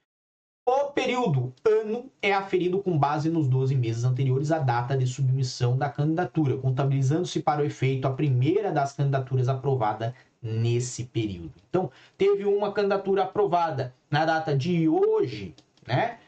O 0.73 0.93
período 0.93 1.53
ano 1.67 2.13
é 2.23 2.33
aferido 2.33 2.81
com 2.81 2.97
base 2.97 3.29
nos 3.29 3.49
12 3.49 3.75
meses 3.75 4.05
anteriores 4.05 4.53
à 4.53 4.61
data 4.61 4.97
de 4.97 5.05
submissão 5.05 5.77
da 5.77 5.89
candidatura, 5.89 6.57
contabilizando-se 6.57 7.43
para 7.43 7.61
o 7.61 7.65
efeito 7.65 8.07
a 8.07 8.13
primeira 8.13 8.71
das 8.71 8.93
candidaturas 8.93 9.49
aprovada 9.49 10.15
nesse 10.41 11.07
período. 11.07 11.55
Então, 11.69 11.91
teve 12.17 12.45
uma 12.45 12.71
candidatura 12.71 13.25
aprovada 13.25 13.93
na 14.09 14.25
data 14.25 14.57
de 14.57 14.89
hoje, 14.89 15.57
né? 15.89 16.19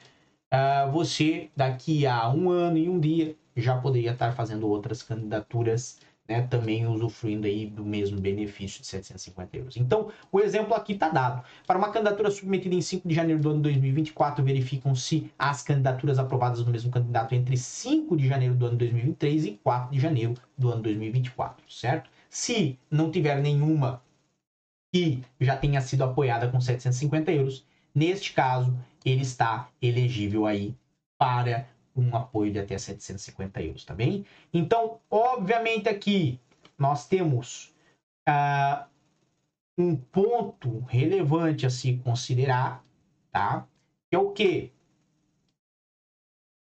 Uh, 0.52 0.90
você, 0.90 1.48
daqui 1.54 2.04
a 2.04 2.28
um 2.28 2.50
ano 2.50 2.76
e 2.76 2.88
um 2.88 2.98
dia, 2.98 3.36
já 3.56 3.76
poderia 3.76 4.10
estar 4.10 4.32
fazendo 4.32 4.68
outras 4.68 5.04
candidaturas 5.04 6.00
né, 6.32 6.46
também 6.48 6.86
usufruindo 6.86 7.46
aí 7.46 7.66
do 7.66 7.84
mesmo 7.84 8.18
benefício 8.18 8.80
de 8.80 8.86
750 8.86 9.56
euros. 9.56 9.76
Então, 9.76 10.10
o 10.30 10.40
exemplo 10.40 10.74
aqui 10.74 10.94
está 10.94 11.10
dado. 11.10 11.44
Para 11.66 11.78
uma 11.78 11.90
candidatura 11.90 12.30
submetida 12.30 12.74
em 12.74 12.80
5 12.80 13.06
de 13.06 13.14
janeiro 13.14 13.40
do 13.40 13.50
ano 13.50 13.60
2024, 13.60 14.42
verificam-se 14.42 15.30
as 15.38 15.62
candidaturas 15.62 16.18
aprovadas 16.18 16.62
do 16.62 16.70
mesmo 16.70 16.90
candidato 16.90 17.34
entre 17.34 17.56
5 17.56 18.16
de 18.16 18.26
janeiro 18.26 18.54
do 18.54 18.66
ano 18.66 18.76
2023 18.76 19.44
e 19.44 19.50
4 19.62 19.90
de 19.92 20.00
janeiro 20.00 20.34
do 20.56 20.70
ano 20.70 20.82
2024, 20.82 21.64
certo? 21.70 22.10
Se 22.30 22.78
não 22.90 23.10
tiver 23.10 23.40
nenhuma 23.40 24.02
que 24.92 25.22
já 25.40 25.56
tenha 25.56 25.80
sido 25.80 26.02
apoiada 26.02 26.48
com 26.48 26.60
750 26.60 27.30
euros, 27.32 27.66
neste 27.94 28.32
caso, 28.32 28.74
ele 29.04 29.22
está 29.22 29.68
elegível 29.80 30.46
aí 30.46 30.74
para 31.18 31.66
um 31.96 32.14
apoio 32.16 32.52
de 32.52 32.58
até 32.58 32.76
750 32.78 33.62
euros, 33.62 33.84
tá 33.84 33.94
bem? 33.94 34.24
Então, 34.52 35.00
obviamente 35.10 35.88
aqui 35.88 36.40
nós 36.78 37.06
temos 37.06 37.74
uh, 38.28 38.84
um 39.76 39.96
ponto 39.96 40.80
relevante 40.88 41.66
a 41.66 41.70
se 41.70 41.96
considerar, 41.98 42.84
tá? 43.30 43.66
Que 44.10 44.16
é 44.16 44.18
o 44.18 44.30
que? 44.30 44.72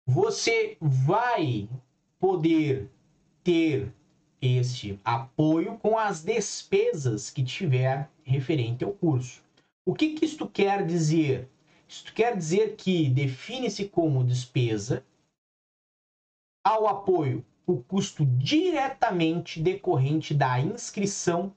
Você 0.07 0.77
vai 0.81 1.69
poder 2.19 2.91
ter 3.45 3.93
este 4.41 4.99
apoio 5.05 5.77
com 5.79 5.99
as 5.99 6.23
despesas 6.23 7.29
que 7.31 7.43
tiver 7.43 8.09
referente 8.23 8.85
ao 8.85 8.93
curso. 8.93 9.43
O 9.85 9.95
que, 9.95 10.15
que 10.15 10.25
isto 10.25 10.49
quer 10.49 10.87
dizer? 10.87 11.49
Isto 11.89 12.13
quer 12.13 12.37
dizer 12.37 12.77
que 12.77 13.09
define-se 13.09 13.89
como 13.89 14.23
despesa 14.23 15.03
ao 16.63 16.87
apoio 16.87 17.43
o 17.67 17.83
custo 17.83 18.27
diretamente 18.27 19.59
decorrente 19.59 20.35
da 20.35 20.61
inscrição, 20.61 21.55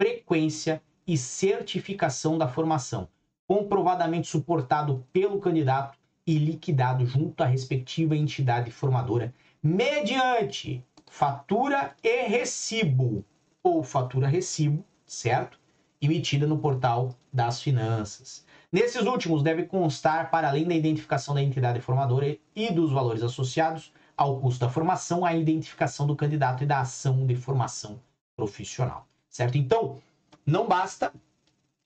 frequência 0.00 0.80
e 1.04 1.18
certificação 1.18 2.38
da 2.38 2.46
formação, 2.46 3.08
comprovadamente 3.48 4.28
suportado 4.28 5.04
pelo 5.12 5.40
candidato 5.40 5.98
e 6.24 6.38
liquidado 6.38 7.04
junto 7.04 7.42
à 7.42 7.46
respectiva 7.46 8.16
entidade 8.16 8.70
formadora, 8.70 9.34
mediante 9.60 10.84
fatura 11.10 11.96
e 12.02 12.28
recibo 12.28 13.24
ou 13.62 13.82
fatura 13.82 14.28
recibo, 14.28 14.84
certo? 15.04 15.58
Emitida 16.00 16.46
no 16.46 16.58
portal 16.58 17.16
das 17.32 17.60
finanças. 17.60 18.46
Nesses 18.74 19.06
últimos 19.06 19.40
deve 19.40 19.66
constar, 19.66 20.32
para 20.32 20.48
além 20.48 20.66
da 20.66 20.74
identificação 20.74 21.32
da 21.32 21.40
entidade 21.40 21.80
formadora 21.80 22.36
e 22.56 22.72
dos 22.72 22.90
valores 22.90 23.22
associados, 23.22 23.92
ao 24.16 24.40
custo 24.40 24.66
da 24.66 24.68
formação, 24.68 25.24
a 25.24 25.32
identificação 25.32 26.08
do 26.08 26.16
candidato 26.16 26.64
e 26.64 26.66
da 26.66 26.80
ação 26.80 27.24
de 27.24 27.36
formação 27.36 28.00
profissional, 28.36 29.06
certo? 29.28 29.56
Então, 29.56 30.02
não 30.44 30.66
basta 30.66 31.12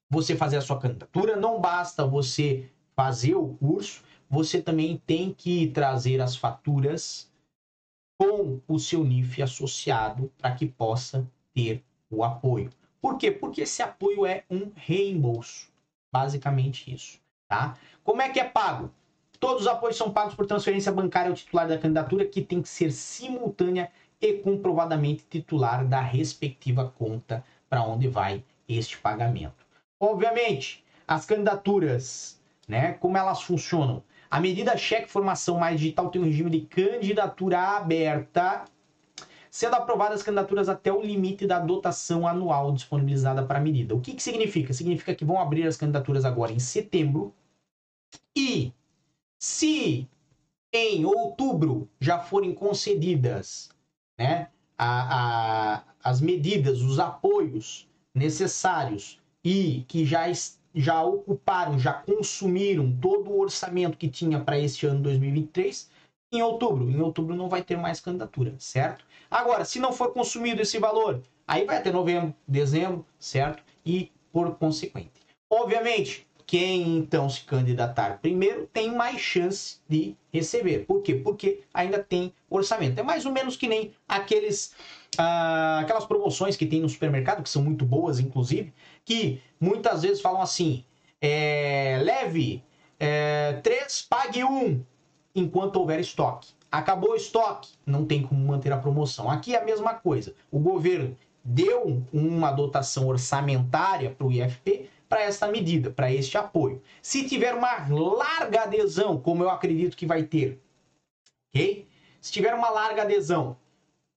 você 0.08 0.34
fazer 0.34 0.56
a 0.56 0.62
sua 0.62 0.80
candidatura, 0.80 1.36
não 1.36 1.60
basta 1.60 2.06
você 2.06 2.70
fazer 2.96 3.34
o 3.34 3.48
curso, 3.48 4.02
você 4.26 4.62
também 4.62 4.96
tem 5.06 5.30
que 5.34 5.68
trazer 5.68 6.22
as 6.22 6.36
faturas 6.36 7.30
com 8.18 8.62
o 8.66 8.78
seu 8.78 9.04
NIF 9.04 9.42
associado 9.42 10.32
para 10.38 10.54
que 10.54 10.64
possa 10.64 11.30
ter 11.52 11.84
o 12.08 12.24
apoio. 12.24 12.70
Por 12.98 13.18
quê? 13.18 13.30
Porque 13.30 13.60
esse 13.60 13.82
apoio 13.82 14.24
é 14.24 14.42
um 14.50 14.72
reembolso. 14.74 15.68
Basicamente 16.12 16.92
isso, 16.92 17.18
tá? 17.48 17.76
Como 18.02 18.22
é 18.22 18.28
que 18.28 18.40
é 18.40 18.44
pago? 18.44 18.90
Todos 19.38 19.62
os 19.62 19.68
apoios 19.68 19.96
são 19.96 20.10
pagos 20.10 20.34
por 20.34 20.46
transferência 20.46 20.90
bancária 20.90 21.30
ao 21.30 21.36
titular 21.36 21.68
da 21.68 21.78
candidatura, 21.78 22.26
que 22.26 22.42
tem 22.42 22.60
que 22.60 22.68
ser 22.68 22.90
simultânea 22.90 23.90
e 24.20 24.34
comprovadamente 24.34 25.24
titular 25.28 25.86
da 25.86 26.00
respectiva 26.00 26.92
conta 26.98 27.44
para 27.68 27.82
onde 27.82 28.08
vai 28.08 28.42
este 28.68 28.98
pagamento. 28.98 29.64
Obviamente, 30.00 30.84
as 31.06 31.24
candidaturas, 31.24 32.40
né, 32.66 32.94
como 32.94 33.16
elas 33.16 33.42
funcionam? 33.42 34.02
A 34.30 34.40
medida 34.40 34.76
cheque 34.76 35.08
formação 35.08 35.58
mais 35.58 35.80
digital 35.80 36.10
tem 36.10 36.20
um 36.20 36.24
regime 36.24 36.50
de 36.50 36.60
candidatura 36.62 37.76
aberta, 37.76 38.64
sendo 39.50 39.74
aprovadas 39.74 40.20
as 40.20 40.22
candidaturas 40.22 40.68
até 40.68 40.92
o 40.92 41.02
limite 41.02 41.46
da 41.46 41.58
dotação 41.58 42.26
anual 42.26 42.72
disponibilizada 42.72 43.44
para 43.44 43.58
a 43.58 43.62
medida. 43.62 43.94
O 43.94 44.00
que, 44.00 44.14
que 44.14 44.22
significa? 44.22 44.72
Significa 44.72 45.14
que 45.14 45.24
vão 45.24 45.40
abrir 45.40 45.66
as 45.66 45.76
candidaturas 45.76 46.24
agora 46.24 46.52
em 46.52 46.58
setembro 46.58 47.34
e 48.36 48.72
se 49.38 50.08
em 50.72 51.04
outubro 51.04 51.88
já 52.00 52.18
forem 52.18 52.54
concedidas 52.54 53.70
né, 54.18 54.48
a, 54.76 55.76
a, 55.76 55.84
as 56.02 56.20
medidas, 56.20 56.82
os 56.82 56.98
apoios 56.98 57.88
necessários 58.14 59.20
e 59.44 59.84
que 59.88 60.04
já, 60.04 60.24
já 60.74 61.02
ocuparam, 61.02 61.78
já 61.78 61.92
consumiram 61.92 62.96
todo 63.00 63.30
o 63.30 63.40
orçamento 63.40 63.96
que 63.96 64.08
tinha 64.08 64.40
para 64.40 64.58
este 64.58 64.86
ano 64.86 65.00
2023, 65.02 65.90
em 66.32 66.42
outubro. 66.42 66.90
Em 66.90 67.00
outubro 67.00 67.34
não 67.34 67.48
vai 67.48 67.62
ter 67.62 67.76
mais 67.76 68.00
candidatura, 68.00 68.54
certo? 68.58 69.04
Agora, 69.30 69.64
se 69.64 69.78
não 69.78 69.92
for 69.92 70.12
consumido 70.12 70.62
esse 70.62 70.78
valor, 70.78 71.22
aí 71.46 71.64
vai 71.64 71.76
até 71.76 71.90
novembro, 71.90 72.34
dezembro, 72.46 73.04
certo? 73.18 73.62
E 73.84 74.10
por 74.32 74.54
consequente. 74.56 75.10
Obviamente, 75.50 76.26
quem 76.46 76.96
então 76.96 77.28
se 77.28 77.42
candidatar 77.42 78.20
primeiro 78.20 78.66
tem 78.72 78.90
mais 78.90 79.20
chance 79.20 79.80
de 79.86 80.16
receber. 80.32 80.86
Por 80.86 81.02
quê? 81.02 81.14
Porque 81.14 81.60
ainda 81.74 82.02
tem 82.02 82.32
orçamento. 82.48 82.98
É 82.98 83.02
mais 83.02 83.26
ou 83.26 83.32
menos 83.32 83.54
que 83.54 83.68
nem 83.68 83.92
aqueles, 84.08 84.74
ah, 85.18 85.80
aquelas 85.80 86.06
promoções 86.06 86.56
que 86.56 86.64
tem 86.64 86.80
no 86.80 86.88
supermercado, 86.88 87.42
que 87.42 87.50
são 87.50 87.62
muito 87.62 87.84
boas, 87.84 88.18
inclusive, 88.18 88.72
que 89.04 89.42
muitas 89.60 90.02
vezes 90.02 90.22
falam 90.22 90.40
assim: 90.40 90.84
é, 91.20 92.00
leve 92.02 92.62
é, 92.98 93.60
três, 93.62 94.02
pague 94.08 94.42
um, 94.42 94.82
enquanto 95.34 95.76
houver 95.76 96.00
estoque. 96.00 96.52
Acabou 96.70 97.12
o 97.12 97.16
estoque, 97.16 97.70
não 97.86 98.04
tem 98.04 98.22
como 98.22 98.46
manter 98.46 98.72
a 98.72 98.78
promoção. 98.78 99.30
Aqui 99.30 99.54
é 99.54 99.60
a 99.60 99.64
mesma 99.64 99.94
coisa. 99.94 100.34
O 100.50 100.58
governo 100.58 101.16
deu 101.42 102.02
uma 102.12 102.50
dotação 102.52 103.06
orçamentária 103.06 104.10
para 104.10 104.26
o 104.26 104.32
IFP 104.32 104.90
para 105.08 105.22
essa 105.22 105.48
medida, 105.48 105.90
para 105.90 106.12
este 106.12 106.36
apoio. 106.36 106.82
Se 107.00 107.26
tiver 107.26 107.54
uma 107.54 107.88
larga 107.88 108.64
adesão, 108.64 109.18
como 109.18 109.42
eu 109.42 109.50
acredito 109.50 109.96
que 109.96 110.04
vai 110.04 110.24
ter, 110.24 110.60
ok? 111.48 111.88
Se 112.20 112.30
tiver 112.30 112.54
uma 112.54 112.68
larga 112.68 113.02
adesão, 113.02 113.56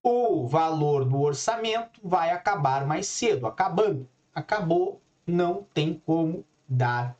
o 0.03 0.45
valor 0.47 1.05
do 1.05 1.21
orçamento 1.21 2.01
vai 2.03 2.31
acabar 2.31 2.85
mais 2.85 3.07
cedo, 3.07 3.47
acabando. 3.47 4.07
Acabou, 4.33 4.99
não 5.25 5.65
tem 5.73 6.01
como 6.05 6.43
dar, 6.67 7.15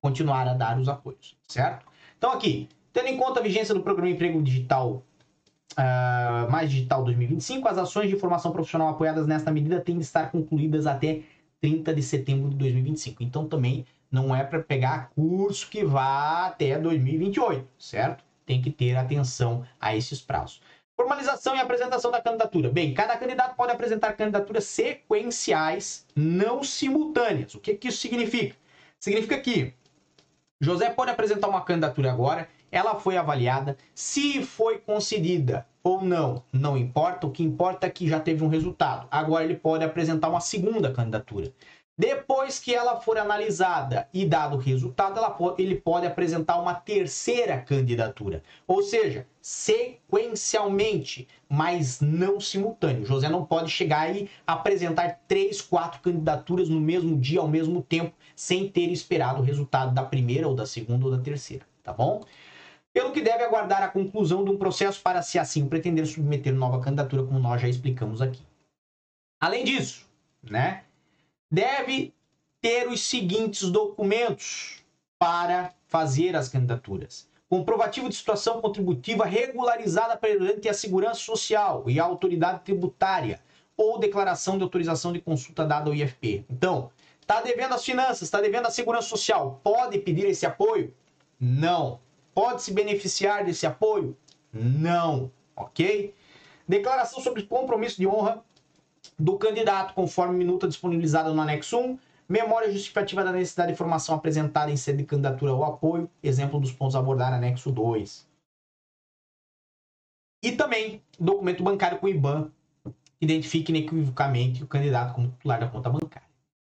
continuar 0.00 0.46
a 0.48 0.54
dar 0.54 0.78
os 0.78 0.88
apoios, 0.88 1.36
certo? 1.48 1.86
Então 2.18 2.32
aqui, 2.32 2.68
tendo 2.94 3.08
em 3.08 3.16
conta 3.16 3.40
a 3.40 3.42
vigência 3.42 3.74
do 3.74 3.82
Programa 3.82 4.08
Emprego 4.08 4.40
Digital 4.40 5.02
uh, 5.72 6.50
Mais 6.50 6.70
Digital 6.70 7.02
2025, 7.02 7.68
as 7.68 7.76
ações 7.76 8.08
de 8.08 8.16
formação 8.16 8.52
profissional 8.52 8.88
apoiadas 8.88 9.26
nesta 9.26 9.50
medida 9.50 9.80
têm 9.80 9.96
de 9.96 10.04
estar 10.04 10.30
concluídas 10.30 10.86
até 10.86 11.22
30 11.60 11.92
de 11.92 12.02
setembro 12.02 12.48
de 12.48 12.56
2025. 12.56 13.22
Então 13.22 13.48
também 13.48 13.84
não 14.10 14.34
é 14.34 14.44
para 14.44 14.62
pegar 14.62 15.10
curso 15.10 15.68
que 15.68 15.84
vá 15.84 16.46
até 16.46 16.78
2028, 16.78 17.66
certo? 17.76 18.24
Tem 18.46 18.62
que 18.62 18.70
ter 18.70 18.96
atenção 18.96 19.66
a 19.80 19.96
esses 19.96 20.20
prazos. 20.20 20.62
Formalização 20.96 21.56
e 21.56 21.60
apresentação 21.60 22.12
da 22.12 22.22
candidatura. 22.22 22.70
Bem, 22.70 22.94
cada 22.94 23.16
candidato 23.16 23.56
pode 23.56 23.72
apresentar 23.72 24.12
candidaturas 24.12 24.64
sequenciais, 24.66 26.06
não 26.14 26.62
simultâneas. 26.62 27.56
O 27.56 27.58
que, 27.58 27.74
que 27.74 27.88
isso 27.88 27.98
significa? 27.98 28.54
Significa 29.00 29.36
que 29.40 29.74
José 30.60 30.90
pode 30.90 31.10
apresentar 31.10 31.48
uma 31.48 31.62
candidatura 31.62 32.12
agora, 32.12 32.48
ela 32.74 32.96
foi 32.96 33.16
avaliada, 33.16 33.76
se 33.94 34.42
foi 34.42 34.78
concedida 34.78 35.64
ou 35.80 36.02
não, 36.02 36.42
não 36.52 36.76
importa, 36.76 37.24
o 37.24 37.30
que 37.30 37.44
importa 37.44 37.86
é 37.86 37.90
que 37.90 38.08
já 38.08 38.18
teve 38.18 38.42
um 38.42 38.48
resultado. 38.48 39.06
Agora 39.10 39.44
ele 39.44 39.54
pode 39.54 39.84
apresentar 39.84 40.28
uma 40.28 40.40
segunda 40.40 40.92
candidatura. 40.92 41.52
Depois 41.96 42.58
que 42.58 42.74
ela 42.74 43.00
for 43.00 43.16
analisada 43.16 44.08
e 44.12 44.26
dado 44.26 44.56
o 44.56 44.58
resultado, 44.58 45.20
pode, 45.36 45.62
ele 45.62 45.76
pode 45.76 46.04
apresentar 46.04 46.58
uma 46.58 46.74
terceira 46.74 47.58
candidatura. 47.58 48.42
Ou 48.66 48.82
seja, 48.82 49.24
sequencialmente, 49.40 51.28
mas 51.48 52.00
não 52.00 52.40
simultâneo. 52.40 53.06
José 53.06 53.28
não 53.28 53.44
pode 53.44 53.70
chegar 53.70 54.12
e 54.16 54.28
apresentar 54.44 55.20
três, 55.28 55.60
quatro 55.60 56.00
candidaturas 56.00 56.68
no 56.68 56.80
mesmo 56.80 57.16
dia, 57.16 57.38
ao 57.38 57.46
mesmo 57.46 57.80
tempo, 57.80 58.12
sem 58.34 58.68
ter 58.68 58.90
esperado 58.90 59.40
o 59.40 59.44
resultado 59.44 59.94
da 59.94 60.02
primeira, 60.02 60.48
ou 60.48 60.56
da 60.56 60.66
segunda, 60.66 61.04
ou 61.04 61.12
da 61.12 61.18
terceira. 61.18 61.64
Tá 61.84 61.92
bom? 61.92 62.24
Pelo 62.94 63.12
que 63.12 63.20
deve 63.20 63.44
aguardar 63.44 63.82
a 63.82 63.88
conclusão 63.88 64.44
de 64.44 64.50
um 64.50 64.56
processo 64.56 65.02
para, 65.02 65.20
se 65.20 65.38
assim 65.38 65.68
pretender, 65.68 66.06
submeter 66.06 66.54
nova 66.54 66.80
candidatura, 66.80 67.24
como 67.24 67.38
nós 67.38 67.60
já 67.60 67.68
explicamos 67.68 68.22
aqui. 68.22 68.42
Além 69.40 69.64
disso, 69.64 70.08
né? 70.42 70.84
deve 71.54 72.12
ter 72.60 72.88
os 72.88 73.02
seguintes 73.02 73.70
documentos 73.70 74.82
para 75.18 75.72
fazer 75.86 76.34
as 76.34 76.48
candidaturas: 76.48 77.28
comprovativo 77.48 78.08
de 78.08 78.16
situação 78.16 78.60
contributiva 78.60 79.24
regularizada 79.24 80.16
perante 80.16 80.68
a 80.68 80.74
Segurança 80.74 81.20
Social 81.20 81.84
e 81.88 82.00
a 82.00 82.04
autoridade 82.04 82.64
tributária 82.64 83.40
ou 83.76 83.98
declaração 83.98 84.56
de 84.56 84.62
autorização 84.64 85.12
de 85.12 85.20
consulta 85.20 85.64
dada 85.64 85.90
ao 85.90 85.94
IFP. 85.94 86.44
Então, 86.48 86.90
está 87.20 87.40
devendo 87.40 87.74
as 87.74 87.84
finanças, 87.84 88.22
está 88.22 88.40
devendo 88.40 88.66
a 88.66 88.70
Segurança 88.70 89.08
Social, 89.08 89.60
pode 89.62 89.98
pedir 89.98 90.26
esse 90.26 90.46
apoio? 90.46 90.94
Não. 91.38 92.00
Pode 92.34 92.62
se 92.62 92.72
beneficiar 92.72 93.44
desse 93.44 93.66
apoio? 93.66 94.16
Não. 94.52 95.30
Ok? 95.54 96.14
Declaração 96.66 97.20
sobre 97.20 97.44
compromisso 97.44 97.96
de 97.96 98.06
honra 98.06 98.42
do 99.18 99.38
candidato, 99.38 99.94
conforme 99.94 100.36
minuta 100.36 100.66
disponibilizada 100.66 101.32
no 101.32 101.40
anexo 101.40 101.78
1, 101.78 101.98
memória 102.28 102.72
justificativa 102.72 103.22
da 103.22 103.32
necessidade 103.32 103.68
de 103.68 103.74
informação 103.74 104.14
apresentada 104.14 104.70
em 104.70 104.76
sede 104.76 104.98
de 104.98 105.04
candidatura 105.04 105.52
ou 105.52 105.64
apoio, 105.64 106.10
exemplo 106.22 106.58
dos 106.58 106.72
pontos 106.72 106.96
a 106.96 106.98
abordar, 106.98 107.32
anexo 107.32 107.70
2. 107.70 108.26
E 110.42 110.52
também 110.52 111.02
documento 111.18 111.62
bancário 111.62 111.98
com 111.98 112.08
IBAN, 112.08 112.50
que 112.84 112.92
identifique 113.24 113.70
inequivocamente 113.70 114.62
o 114.62 114.66
candidato 114.66 115.14
como 115.14 115.28
titular 115.28 115.60
da 115.60 115.68
conta 115.68 115.88
bancária. 115.88 116.28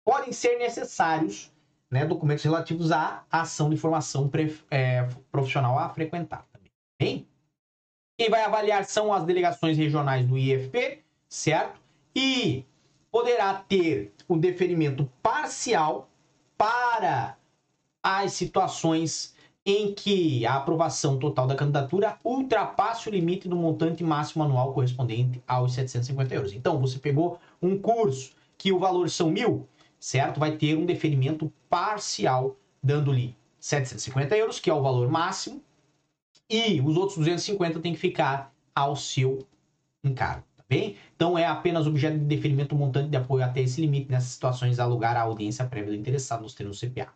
Podem 0.05 0.33
ser 0.33 0.59
necessários 0.59 1.53
né, 1.91 2.05
documentos 2.07 2.45
relativos 2.45 2.93
à 2.93 3.25
ação 3.31 3.69
de 3.69 3.77
formação 3.77 4.31
é, 4.71 5.09
profissional 5.31 5.79
a 5.79 5.89
frequentar 5.89 6.47
também. 6.53 6.71
Bem? 7.01 7.27
Quem 8.19 8.31
vai 8.31 8.43
avaliar 8.43 8.85
são 8.85 9.13
as 9.13 9.25
delegações 9.25 9.77
regionais 9.77 10.27
do 10.27 10.37
IFP, 10.39 11.03
certo? 11.29 11.81
e 12.15 12.65
poderá 13.11 13.55
ter 13.55 14.13
um 14.29 14.39
deferimento 14.39 15.11
parcial 15.23 16.09
para 16.57 17.37
as 18.03 18.33
situações 18.33 19.35
em 19.65 19.93
que 19.93 20.47
a 20.47 20.57
aprovação 20.57 21.19
total 21.19 21.47
da 21.47 21.55
candidatura 21.55 22.19
ultrapasse 22.25 23.09
o 23.09 23.13
limite 23.13 23.49
do 23.49 23.57
montante 23.57 24.03
máximo 24.03 24.43
anual 24.43 24.73
correspondente 24.73 25.43
aos 25.47 25.75
750 25.75 26.35
euros. 26.35 26.53
Então, 26.53 26.81
você 26.81 26.99
pegou 26.99 27.39
um 27.61 27.79
curso 27.79 28.33
que 28.57 28.73
o 28.73 28.79
valor 28.79 29.09
são 29.11 29.31
mil, 29.31 29.69
certo? 30.01 30.41
Vai 30.41 30.57
ter 30.57 30.77
um 30.77 30.87
deferimento 30.87 31.53
parcial, 31.69 32.57
dando-lhe 32.83 33.37
750 33.61 34.37
euros, 34.37 34.59
que 34.59 34.71
é 34.71 34.75
o 34.75 34.83
valor 34.83 35.09
máximo, 35.11 35.63
e 36.49 36.81
os 36.81 36.97
outros 36.97 37.19
250 37.19 37.79
tem 37.79 37.93
que 37.93 38.01
ficar 38.01 38.53
ao 38.75 38.97
seu 38.97 39.47
encargo. 40.03 40.45
Bem, 40.69 40.97
então 41.17 41.37
é 41.37 41.45
apenas 41.45 41.87
objeto 41.87 42.17
de 42.17 42.25
deferimento 42.25 42.77
montante 42.77 43.11
de 43.11 43.17
apoio 43.17 43.45
até 43.45 43.61
esse 43.61 43.81
limite 43.81 44.11
nessas 44.11 44.31
situações 44.31 44.79
a 44.79 44.87
lugar 44.87 45.17
à 45.17 45.23
audiência 45.23 45.65
prévia 45.65 45.91
do 45.91 45.97
interessado 45.97 46.43
nos 46.43 46.55
termos 46.55 46.81
do 46.81 46.89
CPA. 46.89 47.13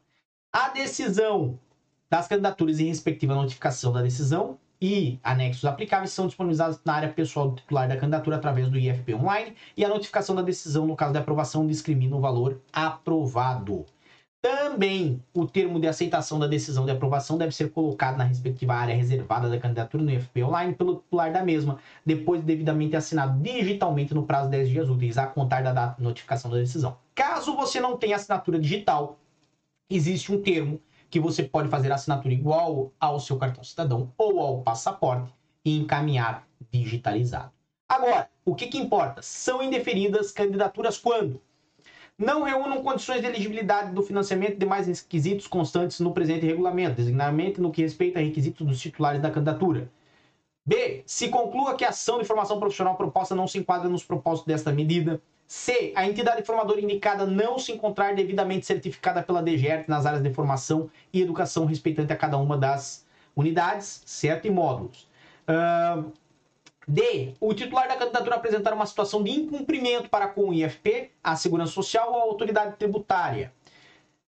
A 0.53 0.71
decisão 0.71 1.59
das 2.11 2.27
candidaturas 2.27 2.81
e 2.81 2.85
respectiva 2.85 3.35
notificação 3.35 3.93
da 3.93 4.03
decisão 4.03 4.59
e 4.81 5.19
anexos 5.23 5.65
aplicáveis 5.65 6.13
são 6.13 6.27
disponibilizados 6.27 6.79
na 6.85 6.95
área 6.95 7.09
pessoal 7.09 7.51
do 7.51 7.57
titular 7.57 7.89
da 7.89 7.97
candidatura 7.97 8.37
através 8.37 8.69
do 8.69 8.79
IFP 8.79 9.15
Online 9.15 9.55
e 9.77 9.85
a 9.85 9.89
notificação 9.89 10.35
da 10.35 10.43
decisão 10.43 10.87
no 10.87 10.97
caso 10.97 11.13
de 11.13 11.19
aprovação 11.19 11.67
discrimina 11.67 12.17
o 12.17 12.21
valor 12.21 12.61
aprovado. 12.73 13.85
Também 14.45 15.23
o 15.33 15.47
termo 15.47 15.81
de 15.81 15.89
aceitação 15.89 16.39
da 16.39 16.47
decisão 16.47 16.85
de 16.85 16.91
aprovação 16.91 17.39
deve 17.39 17.55
ser 17.55 17.71
colocado 17.71 18.19
na 18.19 18.25
respectiva 18.25 18.75
área 18.75 18.95
reservada 18.95 19.49
da 19.49 19.59
candidatura 19.59 20.03
no 20.03 20.11
IFP 20.11 20.43
Online 20.43 20.75
pelo 20.75 20.97
titular 20.97 21.33
da 21.33 21.43
mesma, 21.43 21.79
depois 22.05 22.43
de 22.43 22.47
devidamente 22.47 22.95
assinado 22.95 23.41
digitalmente 23.43 24.13
no 24.13 24.27
prazo 24.27 24.51
de 24.51 24.59
10 24.59 24.69
dias 24.69 24.91
úteis 24.91 25.17
a 25.17 25.27
contar 25.27 25.63
da 25.63 25.73
data 25.73 25.97
de 25.97 26.03
notificação 26.03 26.51
da 26.51 26.59
decisão. 26.59 26.99
Caso 27.15 27.57
você 27.57 27.81
não 27.81 27.97
tenha 27.97 28.17
assinatura 28.17 28.59
digital, 28.59 29.19
existe 29.89 30.31
um 30.31 30.43
termo 30.43 30.79
que 31.15 31.21
você 31.21 31.45
pode 31.45 31.69
fazer 31.69 31.93
assinatura 31.93 32.35
igual 32.35 32.93
ao 32.99 33.21
seu 33.21 33.37
cartão 33.37 33.63
cidadão 33.63 34.13
ou 34.19 34.41
ao 34.41 34.63
passaporte 34.63 35.33
e 35.65 35.79
encaminhar 35.79 36.45
digitalizado. 36.73 37.53
Agora, 37.89 38.29
o 38.45 38.53
que, 38.53 38.67
que 38.67 38.79
importa? 38.79 39.23
São 39.23 39.63
indeferidas 39.63 40.33
candidaturas 40.33 40.99
quando? 40.99 41.41
não 42.17 42.43
reúnam 42.43 42.83
condições 42.83 43.21
de 43.21 43.27
elegibilidade 43.27 43.93
do 43.93 44.03
financiamento 44.03 44.55
e 44.55 44.59
demais 44.59 44.87
requisitos 44.87 45.49
constantes 45.49 45.99
no 45.99 46.13
presente 46.13 46.47
regulamento, 46.47 46.97
designadamente 46.97 47.61
no 47.61 47.73
que 47.73 47.83
respeita 47.83 48.21
a 48.21 48.23
requisitos 48.23 48.65
dos 48.65 48.81
titulares 48.81 49.21
da 49.21 49.33
candidatura. 49.33 49.91
B. 50.65 51.03
Se 51.07 51.29
conclua 51.29 51.77
que 51.77 51.85
a 51.85 51.89
ação 51.89 52.21
de 52.21 52.25
formação 52.25 52.61
profissional 52.61 52.97
proposta 52.97 53.35
não 53.35 53.49
se 53.49 53.59
enquadra 53.59 53.89
nos 53.89 54.05
propósitos 54.05 54.47
desta 54.47 54.73
medida. 54.73 55.21
C. 55.47 55.93
A 55.95 56.07
entidade 56.07 56.43
formadora 56.43 56.81
indicada 56.81 57.27
não 57.27 57.59
se 57.59 57.73
encontrar 57.73 58.15
devidamente 58.15 58.67
certificada 58.67 59.23
pela 59.23 59.43
DGERT 59.43 59.89
nas 59.89 60.07
áreas 60.07 60.23
de 60.23 60.33
formação 60.33 60.91
e 61.13 61.21
educação 61.21 61.67
respeitante 61.67 62.13
a 62.13 62.17
cada 62.17 62.39
uma 62.39 62.57
das 62.57 63.07
unidades, 63.37 64.03
certo? 64.07 64.47
E 64.47 64.51
módulos. 64.51 65.09
Uh, 65.49 66.13
D. 66.87 67.35
O 67.41 67.55
titular 67.55 67.89
da 67.89 67.97
candidatura 67.97 68.37
apresentar 68.37 68.73
uma 68.73 68.87
situação 68.87 69.23
de 69.23 69.31
incumprimento 69.31 70.09
para 70.09 70.29
com 70.29 70.51
o 70.51 70.55
IFP, 70.55 71.11
a 71.23 71.35
Segurança 71.37 71.73
Social 71.73 72.13
ou 72.13 72.19
a 72.19 72.23
autoridade 72.23 72.77
tributária. 72.77 73.53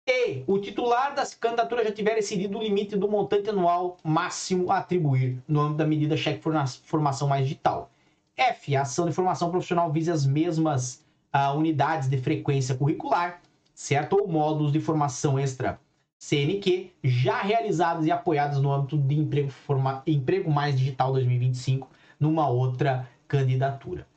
E. 0.05 0.43
O 0.47 0.57
titular 0.57 1.13
da 1.13 1.25
candidatura 1.25 1.83
já 1.83 1.91
tiver 1.91 2.17
excedido 2.17 2.57
o 2.57 2.63
limite 2.63 2.95
do 2.95 3.09
montante 3.09 3.49
anual 3.49 3.97
máximo 4.03 4.71
a 4.71 4.77
atribuir 4.77 5.37
no 5.47 5.59
âmbito 5.59 5.77
da 5.77 5.85
medida 5.85 6.15
cheque 6.15 6.41
formação 6.83 7.27
mais 7.27 7.43
digital. 7.43 7.91
F. 8.37 8.75
A 8.75 8.81
ação 8.81 9.07
de 9.07 9.13
formação 9.13 9.49
profissional 9.49 9.91
visa 9.91 10.13
as 10.13 10.25
mesmas 10.25 11.03
uh, 11.33 11.57
unidades 11.57 12.07
de 12.07 12.17
frequência 12.17 12.75
curricular, 12.75 13.41
certo? 13.73 14.13
Ou 14.13 14.27
módulos 14.27 14.71
de 14.71 14.79
formação 14.79 15.39
extra 15.39 15.79
CNQ 16.19 16.91
já 17.03 17.41
realizados 17.41 18.05
e 18.05 18.11
apoiados 18.11 18.59
no 18.59 18.71
âmbito 18.71 18.97
de 18.97 19.15
emprego, 19.15 19.49
forma, 19.49 20.01
emprego 20.05 20.51
mais 20.51 20.77
digital 20.77 21.11
2025 21.13 21.89
numa 22.19 22.47
outra 22.47 23.07
candidatura. 23.27 24.07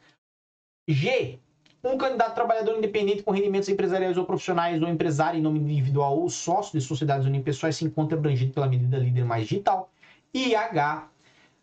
G. 0.89 1.39
Um 1.83 1.97
candidato 1.97 2.35
trabalhador 2.35 2.77
independente 2.77 3.23
com 3.23 3.31
rendimentos 3.31 3.69
empresariais 3.71 4.19
ou 4.19 4.27
profissionais 4.27 4.83
ou 4.83 4.89
empresário 4.89 5.39
em 5.39 5.43
nome 5.43 5.59
individual 5.59 6.19
ou 6.19 6.29
sócio 6.29 6.79
de 6.79 6.85
sociedades 6.85 7.27
unipessoais 7.27 7.77
se 7.77 7.87
encontra 7.87 8.19
abrangido 8.19 8.53
pela 8.53 8.69
medida 8.69 8.99
líder 8.99 9.25
mais 9.25 9.49
digital. 9.49 9.91
E 10.33 10.55
H. 10.55 11.09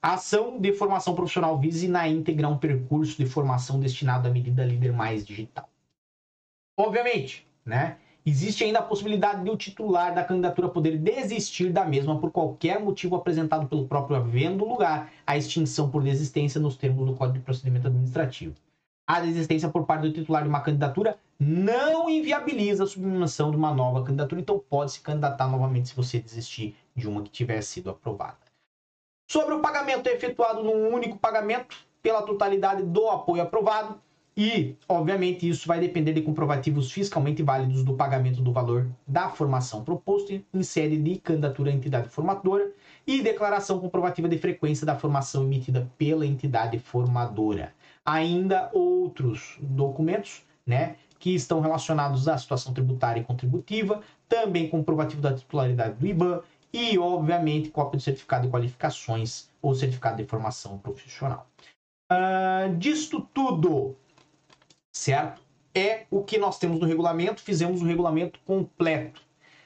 A 0.07 0.13
ação 0.13 0.57
de 0.57 0.71
formação 0.71 1.13
profissional 1.13 1.59
vise 1.59 1.85
na 1.85 2.07
íntegra 2.07 2.47
um 2.47 2.57
percurso 2.57 3.17
de 3.17 3.25
formação 3.25 3.77
destinado 3.77 4.25
à 4.25 4.31
medida 4.31 4.63
líder 4.63 4.93
mais 4.93 5.25
digital. 5.25 5.67
Obviamente, 6.79 7.45
né? 7.65 7.97
existe 8.25 8.63
ainda 8.63 8.79
a 8.79 8.83
possibilidade 8.83 9.43
de 9.43 9.49
o 9.49 9.57
titular 9.57 10.15
da 10.15 10.23
candidatura 10.23 10.69
poder 10.69 10.97
desistir 10.97 11.73
da 11.73 11.83
mesma 11.83 12.21
por 12.21 12.31
qualquer 12.31 12.79
motivo 12.79 13.17
apresentado 13.17 13.67
pelo 13.67 13.85
próprio 13.85 14.15
havendo 14.15 14.63
lugar 14.63 15.11
à 15.25 15.35
extinção 15.35 15.89
por 15.89 16.01
desistência 16.01 16.61
nos 16.61 16.77
termos 16.77 17.05
do 17.05 17.13
Código 17.13 17.39
de 17.39 17.43
Procedimento 17.43 17.87
Administrativo. 17.87 18.55
A 19.05 19.19
desistência 19.19 19.67
por 19.67 19.85
parte 19.85 20.03
do 20.03 20.13
titular 20.13 20.41
de 20.41 20.47
uma 20.47 20.61
candidatura 20.61 21.19
não 21.37 22.09
inviabiliza 22.09 22.85
a 22.85 22.87
submissão 22.87 23.51
de 23.51 23.57
uma 23.57 23.73
nova 23.73 24.05
candidatura, 24.05 24.39
então 24.39 24.57
pode 24.57 24.93
se 24.93 25.01
candidatar 25.01 25.49
novamente 25.49 25.89
se 25.89 25.95
você 25.97 26.17
desistir 26.17 26.77
de 26.95 27.09
uma 27.09 27.23
que 27.23 27.29
tiver 27.29 27.61
sido 27.61 27.89
aprovada. 27.89 28.46
Sobre 29.27 29.53
o 29.53 29.59
pagamento 29.59 30.07
efetuado 30.07 30.63
num 30.63 30.93
único 30.93 31.17
pagamento 31.17 31.75
pela 32.01 32.21
totalidade 32.21 32.83
do 32.83 33.09
apoio 33.09 33.43
aprovado, 33.43 33.99
e, 34.37 34.77
obviamente, 34.87 35.49
isso 35.49 35.67
vai 35.67 35.79
depender 35.79 36.13
de 36.13 36.21
comprovativos 36.21 36.91
fiscalmente 36.91 37.41
válidos 37.41 37.83
do 37.83 37.95
pagamento 37.95 38.39
do 38.39 38.53
valor 38.53 38.87
da 39.05 39.29
formação 39.29 39.83
proposto 39.83 40.31
em 40.31 40.63
sede 40.63 40.95
de 40.95 41.17
candidatura 41.17 41.71
à 41.71 41.73
entidade 41.73 42.07
formadora 42.07 42.71
e 43.05 43.21
declaração 43.21 43.79
comprovativa 43.79 44.29
de 44.29 44.37
frequência 44.37 44.85
da 44.85 44.95
formação 44.95 45.43
emitida 45.43 45.91
pela 45.97 46.23
entidade 46.23 46.77
formadora. 46.77 47.73
Ainda 48.05 48.69
outros 48.73 49.57
documentos, 49.59 50.43
né, 50.65 50.97
que 51.19 51.33
estão 51.33 51.59
relacionados 51.59 52.27
à 52.27 52.37
situação 52.37 52.73
tributária 52.73 53.21
e 53.21 53.23
contributiva, 53.23 54.01
também 54.29 54.69
comprovativo 54.69 55.21
da 55.21 55.33
titularidade 55.33 55.95
do 55.95 56.05
IBAN 56.05 56.41
e, 56.77 56.95
obviamente, 56.99 57.71
cópia 57.71 57.97
do 57.97 58.03
certificado 58.03 58.45
de 58.45 58.51
qualificações 58.51 59.49
ou 59.59 59.73
certificado 59.73 60.17
de 60.17 60.29
formação 60.29 60.77
profissional. 60.77 61.49
Uh, 62.11 62.77
disto 62.77 63.27
tudo, 63.33 63.95
certo? 64.93 65.41
É 65.73 66.05
o 66.11 66.23
que 66.23 66.37
nós 66.37 66.59
temos 66.59 66.79
no 66.79 66.85
regulamento, 66.85 67.41
fizemos 67.41 67.81
o 67.81 67.85
regulamento 67.85 68.39
completo. 68.45 69.23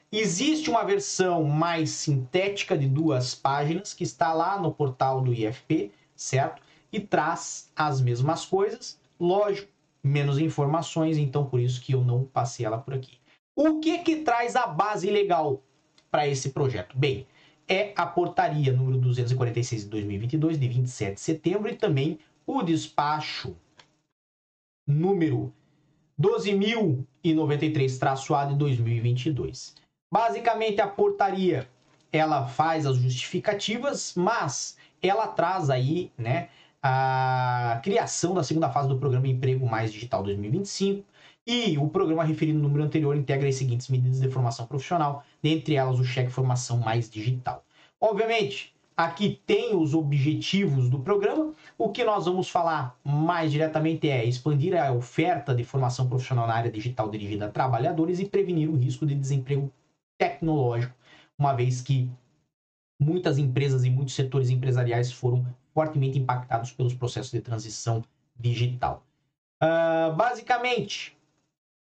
Existe 0.09 0.69
uma 0.69 0.85
versão 0.85 1.43
mais 1.43 1.89
sintética 1.89 2.77
de 2.77 2.87
duas 2.87 3.35
páginas 3.35 3.93
que 3.93 4.05
está 4.05 4.31
lá 4.31 4.57
no 4.57 4.73
portal 4.73 5.19
do 5.19 5.33
IFP, 5.33 5.91
certo? 6.15 6.61
E 6.93 6.99
traz 7.01 7.69
as 7.75 7.99
mesmas 7.99 8.45
coisas, 8.45 8.97
lógico, 9.19 9.69
menos 10.01 10.39
informações, 10.39 11.17
então 11.17 11.45
por 11.45 11.59
isso 11.59 11.81
que 11.81 11.93
eu 11.93 12.05
não 12.05 12.23
passei 12.23 12.65
ela 12.65 12.77
por 12.77 12.93
aqui. 12.93 13.19
O 13.53 13.81
que 13.81 13.97
que 13.97 14.17
traz 14.17 14.55
a 14.55 14.65
base 14.65 15.11
legal 15.11 15.61
para 16.11 16.27
esse 16.27 16.49
projeto? 16.49 16.97
Bem, 16.97 17.25
é 17.67 17.93
a 17.95 18.05
portaria 18.05 18.71
número 18.73 18.99
246 18.99 19.83
de 19.83 19.89
2022 19.89 20.59
de 20.59 20.67
27 20.67 21.13
de 21.15 21.21
setembro 21.21 21.69
e 21.69 21.75
também 21.75 22.19
o 22.45 22.61
despacho 22.61 23.55
número 24.85 25.51
12.093-A 26.19 28.45
de 28.45 28.55
2022. 28.55 29.75
Basicamente, 30.11 30.81
a 30.81 30.87
portaria 30.87 31.69
ela 32.11 32.45
faz 32.45 32.85
as 32.85 32.97
justificativas, 32.97 34.13
mas 34.15 34.77
ela 35.01 35.27
traz 35.27 35.69
aí, 35.69 36.11
né, 36.17 36.49
a 36.83 37.79
criação 37.83 38.33
da 38.33 38.43
segunda 38.43 38.69
fase 38.69 38.89
do 38.89 38.97
programa 38.97 39.27
Emprego 39.27 39.65
Mais 39.65 39.93
Digital 39.93 40.23
2025 40.23 41.05
e 41.45 41.77
o 41.77 41.87
programa 41.87 42.23
referido 42.23 42.59
no 42.59 42.63
número 42.67 42.83
anterior 42.83 43.15
integra 43.15 43.47
as 43.47 43.55
seguintes 43.55 43.89
medidas 43.89 44.19
de 44.19 44.29
formação 44.29 44.65
profissional, 44.65 45.23
dentre 45.41 45.75
elas 45.75 45.99
o 45.99 46.03
cheque 46.03 46.31
formação 46.31 46.77
mais 46.77 47.09
digital. 47.09 47.63
Obviamente, 47.99 48.73
Aqui 48.95 49.41
tem 49.47 49.75
os 49.75 49.95
objetivos 49.95 50.87
do 50.87 50.99
programa. 50.99 51.55
O 51.75 51.89
que 51.89 52.03
nós 52.03 52.25
vamos 52.25 52.49
falar 52.49 52.95
mais 53.03 53.51
diretamente 53.51 54.07
é 54.07 54.23
expandir 54.23 54.79
a 54.79 54.91
oferta 54.91 55.55
de 55.55 55.63
formação 55.63 56.07
profissional 56.07 56.45
na 56.45 56.53
área 56.53 56.71
digital 56.71 57.09
dirigida 57.09 57.47
a 57.47 57.51
trabalhadores 57.51 58.19
e 58.19 58.25
prevenir 58.25 58.69
o 58.69 58.75
risco 58.75 59.05
de 59.05 59.15
desemprego 59.15 59.71
tecnológico, 60.19 60.93
uma 61.35 61.53
vez 61.53 61.81
que 61.81 62.11
muitas 63.01 63.39
empresas 63.39 63.85
e 63.85 63.89
muitos 63.89 64.13
setores 64.13 64.51
empresariais 64.51 65.11
foram 65.11 65.43
fortemente 65.73 66.19
impactados 66.19 66.71
pelos 66.71 66.93
processos 66.93 67.31
de 67.31 67.41
transição 67.41 68.03
digital. 68.39 69.03
Uh, 69.63 70.13
basicamente, 70.15 71.17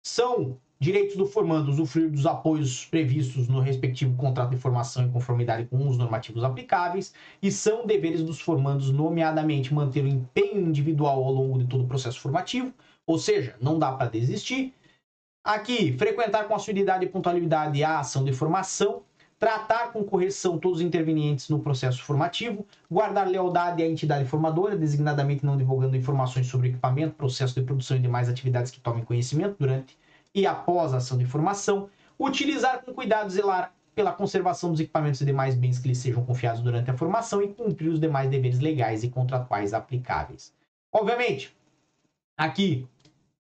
são 0.10 0.58
Direitos 0.82 1.18
do 1.18 1.26
formando 1.26 1.68
usufruir 1.68 2.10
dos 2.10 2.26
apoios 2.26 2.86
previstos 2.86 3.50
no 3.50 3.60
respectivo 3.60 4.16
contrato 4.16 4.52
de 4.52 4.56
formação 4.56 5.04
em 5.04 5.12
conformidade 5.12 5.66
com 5.66 5.86
os 5.86 5.98
normativos 5.98 6.42
aplicáveis 6.42 7.14
e 7.44 7.52
são 7.52 7.86
deveres 7.86 8.24
dos 8.24 8.40
formandos, 8.40 8.90
nomeadamente, 8.90 9.74
manter 9.74 10.06
o 10.06 10.08
empenho 10.08 10.62
individual 10.62 11.22
ao 11.22 11.34
longo 11.34 11.60
de 11.60 11.66
todo 11.66 11.84
o 11.84 11.88
processo 11.88 12.22
formativo, 12.22 12.74
ou 13.06 13.20
seja, 13.20 13.58
não 13.60 13.78
dá 13.78 13.92
para 13.92 14.10
desistir. 14.10 14.74
Aqui, 15.44 15.98
frequentar 15.98 16.48
com 16.48 16.56
assiduidade 16.56 17.04
e 17.04 17.10
pontualidade 17.10 17.84
a 17.84 18.00
ação 18.00 18.24
de 18.24 18.32
formação, 18.32 19.04
tratar 19.40 19.94
com 19.94 20.04
correção 20.04 20.60
todos 20.60 20.80
os 20.80 20.86
intervenientes 20.86 21.48
no 21.48 21.60
processo 21.60 22.04
formativo, 22.04 22.68
guardar 22.92 23.26
lealdade 23.26 23.82
à 23.82 23.88
entidade 23.88 24.26
formadora, 24.26 24.76
designadamente 24.76 25.46
não 25.46 25.56
divulgando 25.56 25.96
informações 25.96 26.48
sobre 26.48 26.68
equipamento, 26.68 27.16
processo 27.16 27.56
de 27.56 27.66
produção 27.66 27.96
e 27.96 28.02
demais 28.02 28.28
atividades 28.28 28.70
que 28.70 28.82
tomem 28.82 29.04
conhecimento 29.04 29.56
durante 29.58 29.98
e 30.36 30.46
após 30.46 30.94
a 30.94 30.98
ação 30.98 31.18
de 31.18 31.26
formação, 31.26 31.90
utilizar 32.20 32.84
com 32.84 32.94
cuidado 32.94 33.30
zelar 33.30 33.74
pela 33.96 34.12
conservação 34.12 34.72
dos 34.72 34.80
equipamentos 34.80 35.22
e 35.22 35.26
demais 35.26 35.56
bens 35.56 35.80
que 35.80 35.88
lhes 35.88 35.98
sejam 35.98 36.24
confiados 36.24 36.62
durante 36.62 36.92
a 36.92 36.98
formação 36.98 37.42
e 37.42 37.48
cumprir 37.48 37.90
os 37.90 38.00
demais 38.00 38.30
deveres 38.30 38.60
legais 38.60 39.04
e 39.04 39.10
contratuais 39.10 39.74
aplicáveis. 39.74 40.54
Obviamente, 40.92 41.56
aqui 42.38 42.88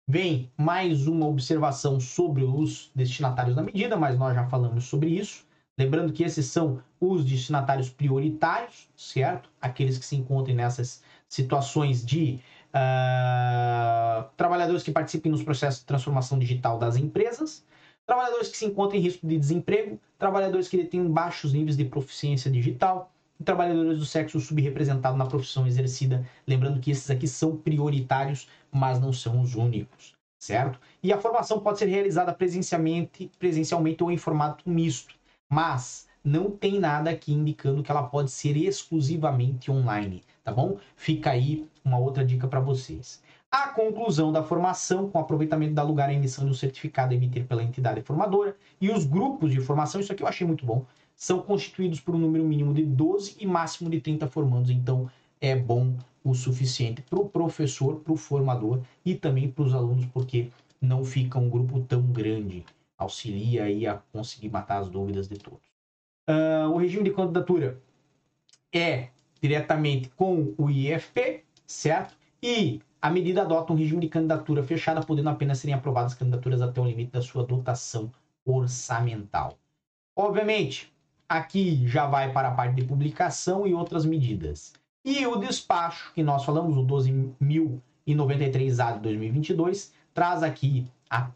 vem 0.07 0.51
mais 0.57 1.07
uma 1.07 1.27
observação 1.27 2.01
sobre 2.01 2.45
os 2.45 2.91
destinatários 2.95 3.55
da 3.55 3.63
medida, 3.63 3.97
mas 3.97 4.19
nós 4.19 4.35
já 4.35 4.47
falamos 4.47 4.85
sobre 4.85 5.11
isso. 5.11 5.48
Lembrando 5.79 6.13
que 6.13 6.25
esses 6.25 6.47
são 6.47 6.83
os 7.01 7.25
destinatários 7.25 7.89
prioritários, 7.89 8.89
certo? 8.97 9.49
Aqueles 9.61 9.97
que 9.97 10.05
se 10.05 10.17
encontram 10.17 10.57
nessas 10.57 11.03
situações 11.29 12.05
de 12.05 12.41
uh, 12.71 14.29
trabalhadores 14.37 14.83
que 14.83 14.91
participem 14.91 15.31
nos 15.31 15.45
processos 15.45 15.81
de 15.81 15.87
transformação 15.87 16.37
digital 16.37 16.79
das 16.79 16.97
empresas, 16.97 17.65
trabalhadores 18.05 18.49
que 18.49 18.57
se 18.57 18.65
encontram 18.65 18.99
em 18.99 19.03
risco 19.03 19.25
de 19.25 19.39
desemprego, 19.39 20.01
trabalhadores 20.19 20.67
que 20.67 20.77
detêm 20.77 21.07
baixos 21.07 21.53
níveis 21.53 21.77
de 21.77 21.85
proficiência 21.85 22.51
digital, 22.51 23.13
trabalhadores 23.45 23.99
do 23.99 24.05
sexo 24.05 24.41
subrepresentado 24.41 25.17
na 25.17 25.27
profissão 25.27 25.65
exercida. 25.65 26.27
Lembrando 26.45 26.81
que 26.81 26.91
esses 26.91 27.09
aqui 27.09 27.29
são 27.29 27.57
prioritários, 27.57 28.49
mas 28.73 28.99
não 28.99 29.13
são 29.13 29.41
os 29.41 29.55
únicos, 29.55 30.17
certo? 30.41 30.81
E 31.03 31.13
a 31.13 31.21
formação 31.21 31.61
pode 31.61 31.79
ser 31.79 31.87
realizada 31.87 32.33
presencialmente, 32.35 33.31
presencialmente 33.39 34.03
ou 34.03 34.11
em 34.11 34.17
formato 34.17 34.69
misto, 34.69 35.18
mas 35.49 36.07
não 36.23 36.51
tem 36.51 36.79
nada 36.79 37.11
aqui 37.11 37.33
indicando 37.33 37.83
que 37.83 37.91
ela 37.91 38.03
pode 38.03 38.31
ser 38.31 38.57
exclusivamente 38.57 39.71
online, 39.71 40.23
tá 40.45 40.53
bom? 40.53 40.77
Fica 40.97 41.31
aí 41.31 41.67
uma 41.85 41.99
outra 41.99 42.25
dica 42.25 42.47
para 42.47 42.61
vocês. 42.61 43.23
A 43.51 43.69
conclusão 43.69 44.31
da 44.31 44.43
formação, 44.43 45.09
com 45.09 45.19
aproveitamento 45.19 45.73
da 45.73 45.83
lugar 45.83 46.11
à 46.11 46.13
emissão 46.13 46.45
de 46.45 46.51
um 46.51 46.55
certificado 46.55 47.15
emitido 47.15 47.47
pela 47.47 47.63
entidade 47.63 48.03
formadora, 48.03 48.55
e 48.79 48.91
os 48.91 49.07
grupos 49.07 49.51
de 49.51 49.61
formação, 49.61 50.01
isso 50.01 50.13
aqui 50.13 50.23
eu 50.23 50.29
achei 50.29 50.47
muito 50.47 50.67
bom, 50.67 50.85
são 51.17 51.41
constituídos 51.41 51.99
por 51.99 52.15
um 52.15 52.19
número 52.19 52.45
mínimo 52.45 52.75
de 52.75 52.85
12 52.85 53.37
e 53.41 53.47
máximo 53.47 53.89
de 53.89 54.01
30 54.01 54.29
formandos, 54.29 54.71
então 54.71 55.11
é 55.41 55.57
bom 55.57 55.95
o 56.23 56.35
suficiente 56.35 57.01
para 57.01 57.19
o 57.19 57.29
professor, 57.29 58.01
para 58.01 58.13
o 58.13 58.17
formador 58.17 58.83
e 59.03 59.15
também 59.15 59.51
para 59.51 59.65
os 59.65 59.75
alunos, 59.75 60.05
porque 60.07 60.51
não 60.81 61.03
fica 61.03 61.39
um 61.39 61.49
grupo 61.49 61.81
tão 61.81 62.03
grande. 62.03 62.67
Auxilia 62.99 63.65
aí 63.65 63.87
a 63.87 63.95
conseguir 64.13 64.51
matar 64.51 64.79
as 64.79 64.91
dúvidas 64.91 65.29
de 65.29 65.37
todos. 65.37 65.67
Uh, 66.29 66.69
o 66.71 66.77
regime 66.77 67.05
de 67.05 67.15
candidatura 67.15 67.81
é 68.73 69.09
diretamente 69.41 70.11
com 70.11 70.53
o 70.59 70.69
IFP, 70.69 71.45
certo? 71.67 72.15
E 72.43 72.81
a 73.01 73.11
medida 73.11 73.43
adota 73.43 73.73
um 73.73 73.77
regime 73.77 74.01
de 74.01 74.09
candidatura 74.09 74.63
fechada, 74.63 75.01
podendo 75.01 75.31
apenas 75.31 75.59
serem 75.59 75.75
aprovadas 75.75 76.15
candidaturas 76.15 76.61
até 76.61 76.81
o 76.81 76.85
limite 76.85 77.13
da 77.13 77.23
sua 77.23 77.45
dotação 77.45 78.13
orçamental. 78.45 79.57
Obviamente, 80.17 80.93
aqui 81.29 81.87
já 81.87 82.07
vai 82.07 82.33
para 82.33 82.49
a 82.49 82.55
parte 82.55 82.75
de 82.75 82.85
publicação 82.85 83.67
e 83.67 83.75
outras 83.75 84.05
medidas. 84.05 84.73
E 85.05 85.25
o 85.27 85.37
despacho 85.37 86.13
que 86.13 86.23
nós 86.23 86.45
falamos, 86.45 86.77
o 86.77 86.85
12.093A 86.85 88.95
de 88.95 89.01
2022, 89.01 89.93
traz 90.13 90.43
aqui 90.43 90.87
a, 91.09 91.31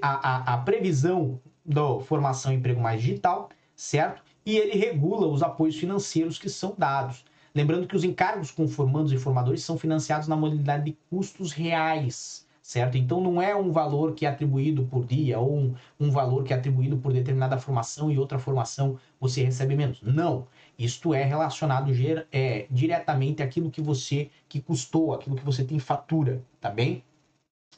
a, 0.00 0.54
a 0.54 0.58
previsão 0.58 1.40
da 1.64 2.00
formação 2.00 2.52
emprego 2.52 2.80
mais 2.80 3.00
digital, 3.00 3.50
certo? 3.74 4.22
E 4.44 4.56
ele 4.56 4.76
regula 4.76 5.26
os 5.26 5.42
apoios 5.42 5.76
financeiros 5.76 6.38
que 6.38 6.48
são 6.48 6.74
dados. 6.76 7.24
Lembrando 7.54 7.86
que 7.86 7.96
os 7.96 8.04
encargos 8.04 8.50
com 8.50 8.66
formandos 8.66 9.12
e 9.12 9.18
formadores 9.18 9.62
são 9.62 9.76
financiados 9.76 10.26
na 10.26 10.36
modalidade 10.36 10.84
de 10.84 10.96
custos 11.10 11.52
reais, 11.52 12.46
certo? 12.62 12.96
Então 12.96 13.20
não 13.20 13.42
é 13.42 13.54
um 13.54 13.70
valor 13.70 14.14
que 14.14 14.24
é 14.24 14.28
atribuído 14.28 14.84
por 14.84 15.04
dia 15.04 15.38
ou 15.38 15.54
um, 15.54 15.74
um 16.00 16.10
valor 16.10 16.44
que 16.44 16.52
é 16.52 16.56
atribuído 16.56 16.96
por 16.96 17.12
determinada 17.12 17.58
formação 17.58 18.10
e 18.10 18.18
outra 18.18 18.38
formação 18.38 18.98
você 19.20 19.44
recebe 19.44 19.76
menos. 19.76 20.00
Não. 20.02 20.46
Isto 20.78 21.12
é 21.12 21.22
relacionado 21.24 21.92
é, 22.32 22.66
diretamente 22.70 23.42
àquilo 23.42 23.70
que 23.70 23.82
você 23.82 24.30
que 24.48 24.60
custou, 24.60 25.12
aquilo 25.12 25.36
que 25.36 25.44
você 25.44 25.62
tem 25.62 25.78
fatura, 25.78 26.42
tá 26.60 26.70
bem? 26.70 27.04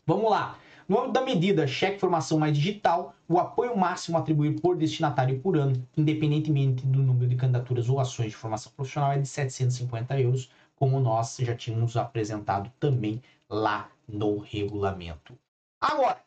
Vamos 0.07 0.31
lá. 0.31 0.59
No 0.87 0.99
âmbito 0.99 1.12
da 1.12 1.23
medida 1.23 1.66
cheque 1.66 1.99
formação 1.99 2.38
mais 2.38 2.55
digital, 2.55 3.14
o 3.27 3.38
apoio 3.38 3.77
máximo 3.77 4.18
atribuído 4.18 4.61
por 4.61 4.77
destinatário 4.77 5.40
por 5.40 5.57
ano, 5.57 5.87
independentemente 5.97 6.87
do 6.87 7.03
número 7.03 7.29
de 7.29 7.37
candidaturas 7.37 7.88
ou 7.88 7.99
ações 7.99 8.31
de 8.31 8.37
formação 8.37 8.70
profissional, 8.77 9.12
é 9.12 9.18
de 9.18 9.27
750 9.27 10.20
euros, 10.20 10.51
como 10.77 11.01
nós 11.01 11.37
já 11.40 11.55
tínhamos 11.55 11.97
apresentado 11.97 12.70
também 12.79 13.23
lá 13.49 13.90
no 14.07 14.38
regulamento. 14.38 15.35
Agora, 15.81 16.18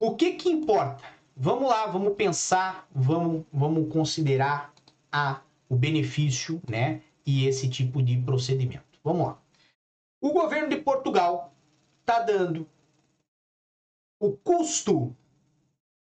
o 0.00 0.14
que 0.14 0.32
que 0.32 0.48
importa? 0.48 1.04
Vamos 1.36 1.68
lá, 1.68 1.86
vamos 1.86 2.14
pensar, 2.14 2.86
vamos, 2.94 3.44
vamos 3.52 3.92
considerar 3.92 4.72
a, 5.10 5.40
o 5.68 5.76
benefício, 5.76 6.60
né, 6.68 7.02
e 7.24 7.46
esse 7.46 7.68
tipo 7.68 8.02
de 8.02 8.16
procedimento. 8.18 8.98
Vamos 9.04 9.26
lá. 9.26 9.38
O 10.20 10.32
governo 10.32 10.68
de 10.68 10.76
Portugal 10.76 11.52
está 12.00 12.20
dando 12.20 12.66
o 14.22 14.36
custo, 14.36 15.12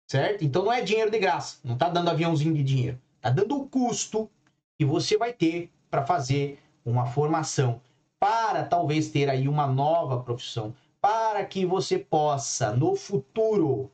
certo? 0.08 0.46
Então 0.46 0.64
não 0.64 0.72
é 0.72 0.82
dinheiro 0.82 1.10
de 1.10 1.18
graça, 1.18 1.58
não 1.64 1.74
está 1.74 1.90
dando 1.90 2.12
aviãozinho 2.12 2.54
de 2.54 2.64
dinheiro, 2.64 3.02
está 3.16 3.32
dando 3.32 3.58
o 3.58 3.68
custo 3.68 4.30
que 4.78 4.86
você 4.86 5.18
vai 5.18 5.34
ter 5.34 5.72
para 5.90 6.06
fazer 6.06 6.60
uma 6.86 7.08
formação, 7.08 7.82
para 8.20 8.64
talvez 8.64 9.10
ter 9.10 9.28
aí 9.28 9.48
uma 9.48 9.66
nova 9.66 10.22
profissão, 10.22 10.76
para 11.02 11.44
que 11.46 11.66
você 11.66 11.98
possa 11.98 12.72
no 12.76 12.96
futuro 12.96 13.90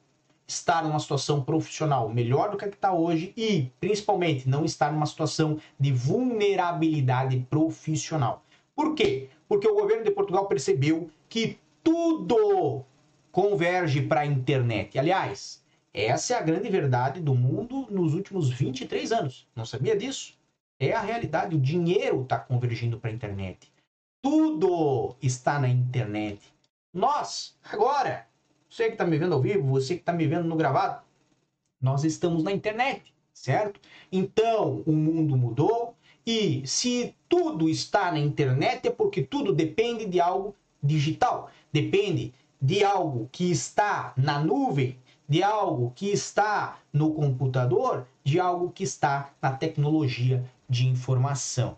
estar 0.45 0.83
numa 0.83 0.99
situação 0.99 1.41
profissional 1.41 2.09
melhor 2.09 2.51
do 2.51 2.57
que 2.57 2.65
a 2.65 2.69
que 2.69 2.75
está 2.75 2.91
hoje 2.91 3.31
e, 3.37 3.71
principalmente, 3.79 4.49
não 4.49 4.65
estar 4.65 4.91
numa 4.91 5.05
situação 5.05 5.57
de 5.79 5.93
vulnerabilidade 5.93 7.39
profissional. 7.49 8.43
Por 8.75 8.93
quê? 8.93 9.29
Porque 9.47 9.69
o 9.69 9.75
governo 9.75 10.03
de 10.03 10.11
Portugal 10.11 10.47
percebeu 10.47 11.09
que 11.29 11.57
tudo 11.81 12.83
converge 13.31 14.01
para 14.01 14.21
a 14.21 14.25
internet. 14.25 14.99
Aliás, 14.99 15.63
essa 15.93 16.33
é 16.33 16.37
a 16.37 16.41
grande 16.41 16.69
verdade 16.69 17.19
do 17.19 17.35
mundo 17.35 17.87
nos 17.89 18.13
últimos 18.13 18.49
23 18.49 19.11
anos. 19.11 19.47
Não 19.55 19.65
sabia 19.65 19.95
disso? 19.95 20.37
É 20.79 20.93
a 20.93 21.01
realidade. 21.01 21.55
O 21.55 21.59
dinheiro 21.59 22.23
está 22.23 22.39
convergindo 22.39 22.99
para 22.99 23.09
a 23.09 23.13
internet. 23.13 23.71
Tudo 24.21 25.15
está 25.21 25.59
na 25.59 25.67
internet. 25.67 26.41
Nós, 26.93 27.57
agora, 27.63 28.27
você 28.69 28.85
que 28.85 28.93
está 28.93 29.05
me 29.05 29.17
vendo 29.17 29.33
ao 29.33 29.41
vivo, 29.41 29.67
você 29.67 29.95
que 29.95 30.01
está 30.01 30.13
me 30.13 30.27
vendo 30.27 30.47
no 30.47 30.55
gravado, 30.55 31.01
nós 31.81 32.03
estamos 32.03 32.43
na 32.43 32.51
internet, 32.51 33.13
certo? 33.33 33.79
Então, 34.11 34.83
o 34.85 34.91
mundo 34.91 35.35
mudou 35.35 35.95
e 36.25 36.65
se 36.67 37.15
tudo 37.27 37.67
está 37.67 38.11
na 38.11 38.19
internet 38.19 38.87
é 38.87 38.91
porque 38.91 39.23
tudo 39.23 39.51
depende 39.51 40.05
de 40.05 40.21
algo 40.21 40.55
digital, 40.81 41.49
depende 41.71 42.33
de 42.61 42.83
algo 42.83 43.27
que 43.31 43.49
está 43.49 44.13
na 44.15 44.39
nuvem, 44.39 44.97
de 45.27 45.41
algo 45.41 45.91
que 45.95 46.11
está 46.11 46.79
no 46.93 47.13
computador, 47.13 48.05
de 48.23 48.39
algo 48.39 48.71
que 48.71 48.83
está 48.83 49.33
na 49.41 49.51
tecnologia 49.53 50.43
de 50.69 50.87
informação. 50.87 51.77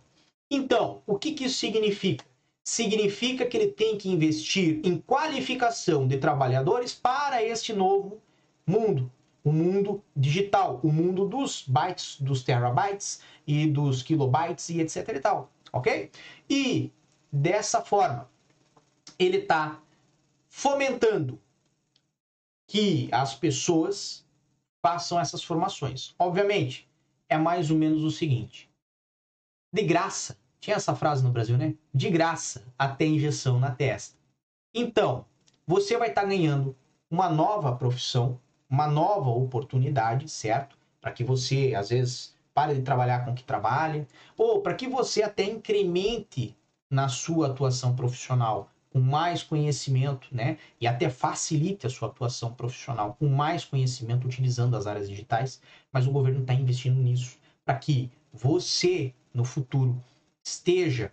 Então, 0.52 1.02
o 1.08 1.18
que, 1.18 1.32
que 1.32 1.46
isso 1.46 1.58
significa? 1.58 2.26
significa 2.64 3.46
que 3.46 3.58
ele 3.58 3.72
tem 3.72 3.98
que 3.98 4.10
investir 4.10 4.80
em 4.84 4.98
qualificação 4.98 6.08
de 6.08 6.18
trabalhadores 6.18 6.94
para 6.94 7.44
este 7.44 7.74
novo 7.74 8.22
mundo, 8.66 9.12
o 9.44 9.52
mundo 9.52 10.02
digital, 10.16 10.80
o 10.82 10.92
mundo 10.92 11.28
dos 11.28 11.66
bytes, 11.68 12.20
dos 12.22 12.44
terabytes 12.44 13.20
e 13.46 13.68
dos 13.68 14.02
kilobytes 14.02 14.70
e 14.70 14.80
etc 14.80 15.10
e 15.10 15.20
tal, 15.20 15.52
ok? 15.74 16.10
E 16.50 16.92
dessa 17.30 17.82
forma 17.82 18.30
ele 19.20 19.40
está 19.40 19.82
fomentando 20.56 21.42
que 22.68 23.10
as 23.12 23.34
pessoas 23.34 24.24
façam 24.84 25.20
essas 25.20 25.44
formações. 25.44 26.14
Obviamente, 26.20 26.88
é 27.28 27.36
mais 27.40 27.72
ou 27.72 27.78
menos 27.78 28.04
o 28.04 28.12
seguinte: 28.12 28.70
de 29.74 29.82
graça 29.82 30.38
tinha 30.60 30.76
essa 30.76 30.96
frase 30.96 31.24
no 31.24 31.32
Brasil, 31.32 31.58
né? 31.58 31.74
De 31.92 32.08
graça 32.08 32.64
até 32.78 33.04
injeção 33.04 33.60
na 33.60 33.72
testa. 33.72 34.16
Então, 34.76 35.26
você 35.66 35.98
vai 35.98 36.10
estar 36.10 36.22
tá 36.22 36.28
ganhando 36.28 36.78
uma 37.10 37.30
nova 37.30 37.76
profissão, 37.76 38.40
uma 38.70 38.88
nova 38.88 39.32
oportunidade, 39.32 40.30
certo? 40.30 40.78
Para 41.02 41.12
que 41.12 41.24
você, 41.24 41.74
às 41.76 41.90
vezes, 41.90 42.38
pare 42.54 42.76
de 42.76 42.84
trabalhar 42.84 43.26
com 43.26 43.32
o 43.32 43.36
que 43.36 43.44
trabalha, 43.44 44.08
ou 44.38 44.62
para 44.62 44.76
que 44.76 44.88
você 44.88 45.24
até 45.24 45.44
incremente 45.46 46.56
na 46.92 47.10
sua 47.10 47.48
atuação 47.48 47.96
profissional 47.96 48.70
com 48.94 49.00
mais 49.00 49.42
conhecimento, 49.42 50.28
né? 50.32 50.58
E 50.80 50.86
até 50.86 51.10
facilite 51.10 51.88
a 51.88 51.90
sua 51.90 52.08
atuação 52.08 52.54
profissional 52.54 53.16
com 53.20 53.28
mais 53.28 53.66
conhecimento 53.66 54.28
utilizando 54.28 54.78
as 54.78 54.86
áreas 54.86 55.10
digitais. 55.10 55.60
Mas 55.92 56.06
o 56.06 56.12
governo 56.12 56.42
está 56.42 56.54
investindo 56.54 57.02
nisso 57.02 57.38
para 57.66 57.76
que 57.80 58.12
você, 58.32 59.12
no 59.34 59.44
futuro, 59.44 60.00
esteja 60.44 61.12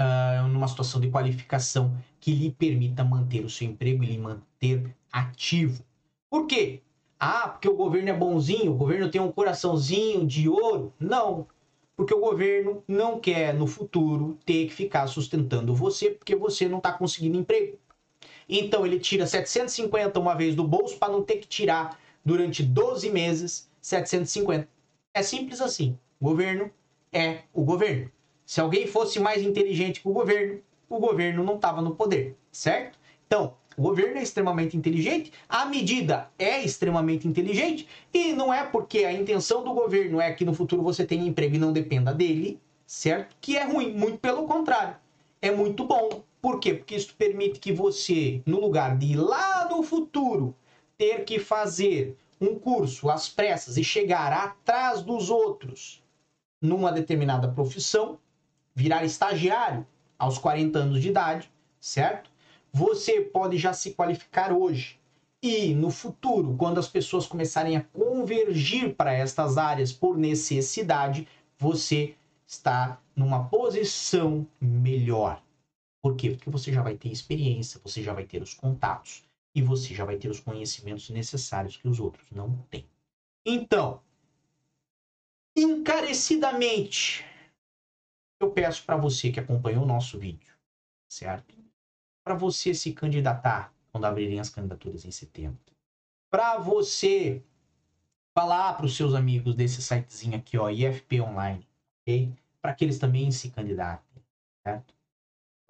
uh, 0.00 0.48
numa 0.48 0.66
situação 0.66 0.98
de 0.98 1.10
qualificação 1.10 1.94
que 2.18 2.32
lhe 2.32 2.50
permita 2.50 3.04
manter 3.04 3.44
o 3.44 3.50
seu 3.50 3.68
emprego 3.68 4.02
e 4.02 4.06
lhe 4.06 4.18
manter 4.18 4.96
ativo. 5.12 5.84
Por 6.30 6.46
quê? 6.46 6.82
Ah, 7.20 7.48
porque 7.48 7.68
o 7.68 7.76
governo 7.76 8.08
é 8.08 8.12
bonzinho, 8.14 8.72
o 8.72 8.76
governo 8.76 9.10
tem 9.10 9.20
um 9.20 9.32
coraçãozinho 9.32 10.26
de 10.26 10.48
ouro? 10.48 10.94
Não. 10.98 11.46
Porque 11.96 12.14
o 12.14 12.20
governo 12.20 12.84
não 12.86 13.18
quer 13.18 13.54
no 13.54 13.66
futuro 13.66 14.38
ter 14.44 14.66
que 14.66 14.74
ficar 14.74 15.06
sustentando 15.06 15.74
você 15.74 16.10
porque 16.10 16.36
você 16.36 16.68
não 16.68 16.78
está 16.78 16.92
conseguindo 16.92 17.38
emprego. 17.38 17.78
Então 18.48 18.84
ele 18.84 19.00
tira 19.00 19.26
750 19.26 20.20
uma 20.20 20.34
vez 20.34 20.54
do 20.54 20.62
bolso 20.62 20.98
para 20.98 21.12
não 21.12 21.22
ter 21.22 21.38
que 21.38 21.48
tirar 21.48 21.98
durante 22.24 22.62
12 22.62 23.10
meses 23.10 23.70
750. 23.80 24.68
É 25.14 25.22
simples 25.22 25.60
assim. 25.60 25.98
O 26.20 26.26
governo 26.26 26.70
é 27.12 27.40
o 27.52 27.64
governo. 27.64 28.10
Se 28.44 28.60
alguém 28.60 28.86
fosse 28.86 29.18
mais 29.18 29.42
inteligente 29.42 30.00
que 30.00 30.08
o 30.08 30.12
governo, 30.12 30.60
o 30.88 31.00
governo 31.00 31.42
não 31.42 31.56
estava 31.56 31.80
no 31.80 31.96
poder, 31.96 32.36
certo? 32.52 32.98
Então, 33.26 33.56
o 33.76 33.82
governo 33.82 34.18
é 34.18 34.22
extremamente 34.22 34.76
inteligente, 34.76 35.32
a 35.48 35.66
medida 35.66 36.30
é 36.38 36.62
extremamente 36.62 37.28
inteligente, 37.28 37.86
e 38.12 38.32
não 38.32 38.52
é 38.52 38.64
porque 38.64 39.04
a 39.04 39.12
intenção 39.12 39.62
do 39.62 39.74
governo 39.74 40.20
é 40.20 40.32
que 40.32 40.44
no 40.44 40.54
futuro 40.54 40.82
você 40.82 41.04
tenha 41.04 41.26
emprego 41.26 41.56
e 41.56 41.58
não 41.58 41.72
dependa 41.72 42.12
dele, 42.12 42.60
certo? 42.86 43.36
Que 43.40 43.56
é 43.56 43.64
ruim, 43.64 43.92
muito 43.92 44.18
pelo 44.18 44.46
contrário. 44.46 44.96
É 45.42 45.50
muito 45.50 45.84
bom. 45.84 46.22
Por 46.40 46.58
quê? 46.58 46.74
Porque 46.74 46.96
isso 46.96 47.14
permite 47.16 47.58
que 47.58 47.72
você, 47.72 48.40
no 48.46 48.60
lugar 48.60 48.96
de 48.96 49.12
ir 49.12 49.16
lá 49.16 49.68
no 49.68 49.82
futuro 49.82 50.54
ter 50.96 51.24
que 51.24 51.38
fazer 51.38 52.16
um 52.40 52.54
curso 52.58 53.10
às 53.10 53.28
pressas 53.28 53.76
e 53.76 53.84
chegar 53.84 54.32
atrás 54.32 55.02
dos 55.02 55.30
outros 55.30 56.02
numa 56.60 56.92
determinada 56.92 57.48
profissão, 57.48 58.18
virar 58.74 59.04
estagiário 59.04 59.86
aos 60.18 60.38
40 60.38 60.78
anos 60.78 61.02
de 61.02 61.08
idade, 61.08 61.50
certo? 61.80 62.30
Você 62.76 63.22
pode 63.22 63.56
já 63.56 63.72
se 63.72 63.94
qualificar 63.94 64.52
hoje. 64.52 65.00
E 65.42 65.72
no 65.72 65.90
futuro, 65.90 66.54
quando 66.58 66.76
as 66.76 66.86
pessoas 66.86 67.26
começarem 67.26 67.74
a 67.74 67.82
convergir 67.82 68.94
para 68.94 69.14
estas 69.14 69.56
áreas 69.56 69.94
por 69.94 70.18
necessidade, 70.18 71.26
você 71.56 72.14
está 72.46 73.00
numa 73.16 73.48
posição 73.48 74.46
melhor. 74.60 75.42
Por 76.02 76.16
quê? 76.16 76.32
Porque 76.32 76.50
você 76.50 76.70
já 76.70 76.82
vai 76.82 76.94
ter 76.98 77.08
experiência, 77.08 77.80
você 77.82 78.02
já 78.02 78.12
vai 78.12 78.26
ter 78.26 78.42
os 78.42 78.52
contatos 78.52 79.24
e 79.54 79.62
você 79.62 79.94
já 79.94 80.04
vai 80.04 80.18
ter 80.18 80.28
os 80.28 80.38
conhecimentos 80.38 81.08
necessários 81.08 81.78
que 81.78 81.88
os 81.88 81.98
outros 81.98 82.30
não 82.30 82.58
têm. 82.70 82.84
Então, 83.46 84.02
encarecidamente, 85.56 87.24
eu 88.38 88.50
peço 88.50 88.84
para 88.84 88.98
você 88.98 89.32
que 89.32 89.40
acompanhou 89.40 89.82
o 89.82 89.88
nosso 89.88 90.18
vídeo, 90.18 90.54
certo? 91.08 91.65
Para 92.26 92.34
você 92.34 92.74
se 92.74 92.92
candidatar 92.92 93.72
quando 93.92 94.04
abrirem 94.04 94.40
as 94.40 94.50
candidaturas 94.50 95.04
em 95.04 95.12
setembro. 95.12 95.60
Para 96.28 96.58
você 96.58 97.40
falar 98.34 98.74
para 98.74 98.86
os 98.86 98.96
seus 98.96 99.14
amigos 99.14 99.54
desse 99.54 99.80
sitezinho 99.80 100.36
aqui, 100.36 100.58
ó, 100.58 100.68
IFP 100.68 101.20
Online, 101.20 101.64
ok? 102.02 102.34
Para 102.60 102.74
que 102.74 102.84
eles 102.84 102.98
também 102.98 103.30
se 103.30 103.50
candidatem, 103.50 104.20
certo? 104.66 104.92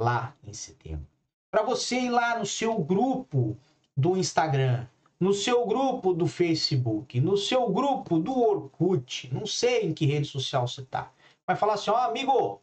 Lá 0.01 0.35
em 0.43 0.55
setembro. 0.55 1.07
Para 1.51 1.63
você 1.63 2.01
ir 2.01 2.11
lá 2.11 2.39
no 2.39 2.47
seu 2.47 2.79
grupo 2.79 3.55
do 3.95 4.17
Instagram, 4.17 4.87
no 5.21 5.35
seu 5.35 5.67
grupo 5.67 6.15
do 6.15 6.27
Facebook, 6.27 7.21
no 7.21 7.37
seu 7.37 7.71
grupo 7.71 8.19
do 8.19 8.33
Orkut, 8.33 9.31
não 9.31 9.47
sei 9.47 9.83
em 9.83 9.93
que 9.93 10.07
rede 10.07 10.27
social 10.27 10.67
você 10.67 10.81
está 10.81 11.13
vai 11.47 11.55
falar 11.55 11.75
assim, 11.75 11.91
ó, 11.91 11.95
oh, 11.95 12.09
amigo, 12.09 12.63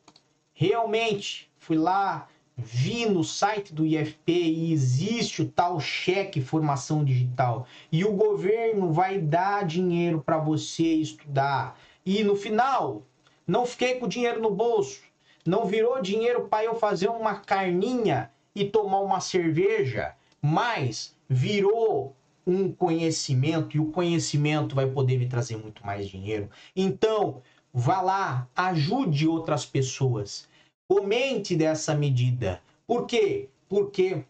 realmente 0.51 1.49
fui 1.57 1.77
lá, 1.77 2.27
vi 2.57 3.05
no 3.05 3.23
site 3.23 3.73
do 3.73 3.85
IFP 3.85 4.31
e 4.31 4.73
existe 4.73 5.41
o 5.41 5.49
tal 5.49 5.79
cheque 5.79 6.41
formação 6.41 7.03
digital 7.03 7.65
e 7.91 8.05
o 8.05 8.13
governo 8.13 8.91
vai 8.91 9.19
dar 9.19 9.65
dinheiro 9.65 10.21
para 10.21 10.37
você 10.37 10.83
estudar 10.83 11.79
e 12.05 12.23
no 12.23 12.35
final 12.35 13.03
não 13.47 13.65
fiquei 13.65 13.95
com 13.95 14.07
dinheiro 14.07 14.41
no 14.41 14.51
bolso, 14.51 15.01
não 15.45 15.65
virou 15.65 16.01
dinheiro 16.01 16.47
para 16.47 16.63
eu 16.63 16.75
fazer 16.75 17.09
uma 17.09 17.35
carninha 17.35 18.31
e 18.55 18.63
tomar 18.65 18.99
uma 18.99 19.19
cerveja, 19.19 20.15
mas 20.41 21.15
virou 21.27 22.15
um 22.45 22.71
conhecimento 22.71 23.75
e 23.75 23.79
o 23.79 23.91
conhecimento 23.91 24.75
vai 24.75 24.87
poder 24.87 25.17
me 25.17 25.27
trazer 25.27 25.57
muito 25.57 25.85
mais 25.85 26.07
dinheiro. 26.07 26.49
Então, 26.75 27.41
vá 27.73 28.01
lá, 28.01 28.47
ajude 28.55 29.27
outras 29.27 29.65
pessoas. 29.65 30.47
Comente 30.93 31.55
dessa 31.55 31.95
medida. 31.95 32.61
Por 32.85 33.07
quê? 33.07 33.49
Porque 33.67 34.23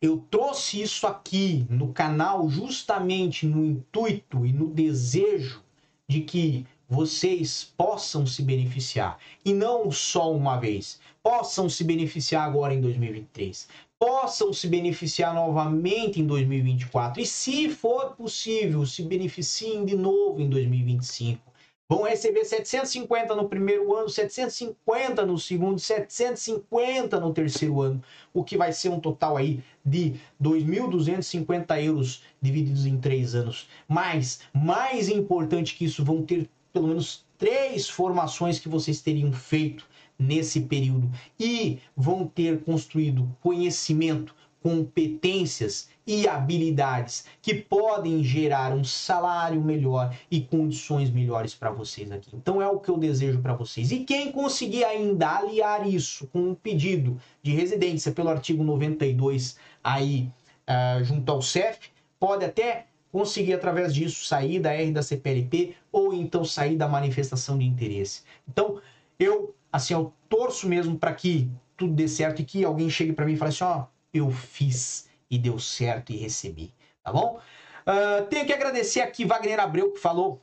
eu 0.00 0.24
trouxe 0.30 0.80
isso 0.80 1.04
aqui 1.04 1.66
no 1.68 1.92
canal 1.92 2.48
justamente 2.48 3.44
no 3.44 3.64
intuito 3.64 4.46
e 4.46 4.52
no 4.52 4.68
desejo 4.68 5.64
de 6.06 6.20
que 6.20 6.64
vocês 6.88 7.72
possam 7.76 8.24
se 8.24 8.40
beneficiar. 8.40 9.18
E 9.44 9.52
não 9.52 9.90
só 9.90 10.32
uma 10.32 10.60
vez, 10.60 11.00
possam 11.24 11.68
se 11.68 11.82
beneficiar 11.82 12.46
agora 12.46 12.72
em 12.72 12.80
2023, 12.80 13.66
possam 13.98 14.52
se 14.52 14.68
beneficiar 14.68 15.34
novamente 15.34 16.20
em 16.20 16.24
2024 16.24 17.20
e, 17.20 17.26
se 17.26 17.68
for 17.68 18.14
possível, 18.14 18.86
se 18.86 19.02
beneficiem 19.02 19.84
de 19.84 19.96
novo 19.96 20.40
em 20.40 20.48
2025 20.48 21.49
vão 21.90 22.04
receber 22.04 22.44
750 22.44 23.34
no 23.34 23.48
primeiro 23.48 23.92
ano, 23.96 24.08
750 24.08 25.26
no 25.26 25.36
segundo, 25.36 25.80
750 25.80 27.18
no 27.18 27.34
terceiro 27.34 27.80
ano, 27.80 28.00
o 28.32 28.44
que 28.44 28.56
vai 28.56 28.72
ser 28.72 28.90
um 28.90 29.00
total 29.00 29.36
aí 29.36 29.60
de 29.84 30.14
2.250 30.40 31.82
euros 31.82 32.22
divididos 32.40 32.86
em 32.86 32.96
três 32.96 33.34
anos. 33.34 33.68
Mas, 33.88 34.38
mais 34.54 35.08
importante 35.08 35.74
que 35.74 35.84
isso, 35.84 36.04
vão 36.04 36.22
ter 36.22 36.48
pelo 36.72 36.86
menos 36.86 37.26
três 37.36 37.88
formações 37.88 38.60
que 38.60 38.68
vocês 38.68 39.00
teriam 39.00 39.32
feito 39.32 39.84
nesse 40.16 40.60
período 40.60 41.10
e 41.40 41.80
vão 41.96 42.24
ter 42.24 42.62
construído 42.62 43.28
conhecimento, 43.40 44.32
competências 44.62 45.88
e 46.06 46.26
habilidades 46.28 47.24
que 47.40 47.54
podem 47.54 48.22
gerar 48.22 48.72
um 48.72 48.84
salário 48.84 49.60
melhor 49.60 50.14
e 50.30 50.40
condições 50.40 51.10
melhores 51.10 51.54
para 51.54 51.70
vocês 51.70 52.10
aqui. 52.10 52.34
Então 52.34 52.60
é 52.60 52.68
o 52.68 52.78
que 52.78 52.90
eu 52.90 52.98
desejo 52.98 53.40
para 53.40 53.54
vocês. 53.54 53.90
E 53.92 54.00
quem 54.00 54.32
conseguir 54.32 54.84
ainda 54.84 55.38
aliar 55.38 55.86
isso 55.86 56.26
com 56.28 56.50
um 56.50 56.54
pedido 56.54 57.18
de 57.42 57.52
residência 57.52 58.12
pelo 58.12 58.28
artigo 58.28 58.62
92 58.64 59.56
aí 59.82 60.28
uh, 60.68 61.04
junto 61.04 61.30
ao 61.30 61.40
CEF, 61.40 61.90
pode 62.18 62.44
até 62.44 62.86
conseguir 63.12 63.54
através 63.54 63.94
disso 63.94 64.24
sair 64.24 64.60
da 64.60 64.72
R 64.72 64.92
da 64.92 65.02
CPLP 65.02 65.74
ou 65.90 66.12
então 66.14 66.44
sair 66.44 66.76
da 66.76 66.88
manifestação 66.88 67.58
de 67.58 67.64
interesse. 67.64 68.22
Então, 68.48 68.80
eu 69.18 69.54
assim, 69.72 69.94
eu 69.94 70.12
torço 70.28 70.68
mesmo 70.68 70.98
para 70.98 71.12
que 71.14 71.50
tudo 71.76 71.94
dê 71.94 72.08
certo 72.08 72.42
e 72.42 72.44
que 72.44 72.64
alguém 72.64 72.90
chegue 72.90 73.12
para 73.12 73.24
mim 73.24 73.32
e 73.32 73.36
fale 73.36 73.50
assim, 73.50 73.64
ó, 73.64 73.80
oh, 73.80 73.86
eu 74.12 74.30
fiz 74.30 75.08
e 75.30 75.38
deu 75.38 75.58
certo 75.58 76.10
e 76.12 76.16
recebi, 76.16 76.74
tá 77.02 77.12
bom? 77.12 77.40
Uh, 77.86 78.26
tenho 78.26 78.44
que 78.44 78.52
agradecer 78.52 79.00
aqui 79.00 79.24
Wagner 79.24 79.60
Abreu, 79.60 79.92
que 79.92 80.00
falou 80.00 80.40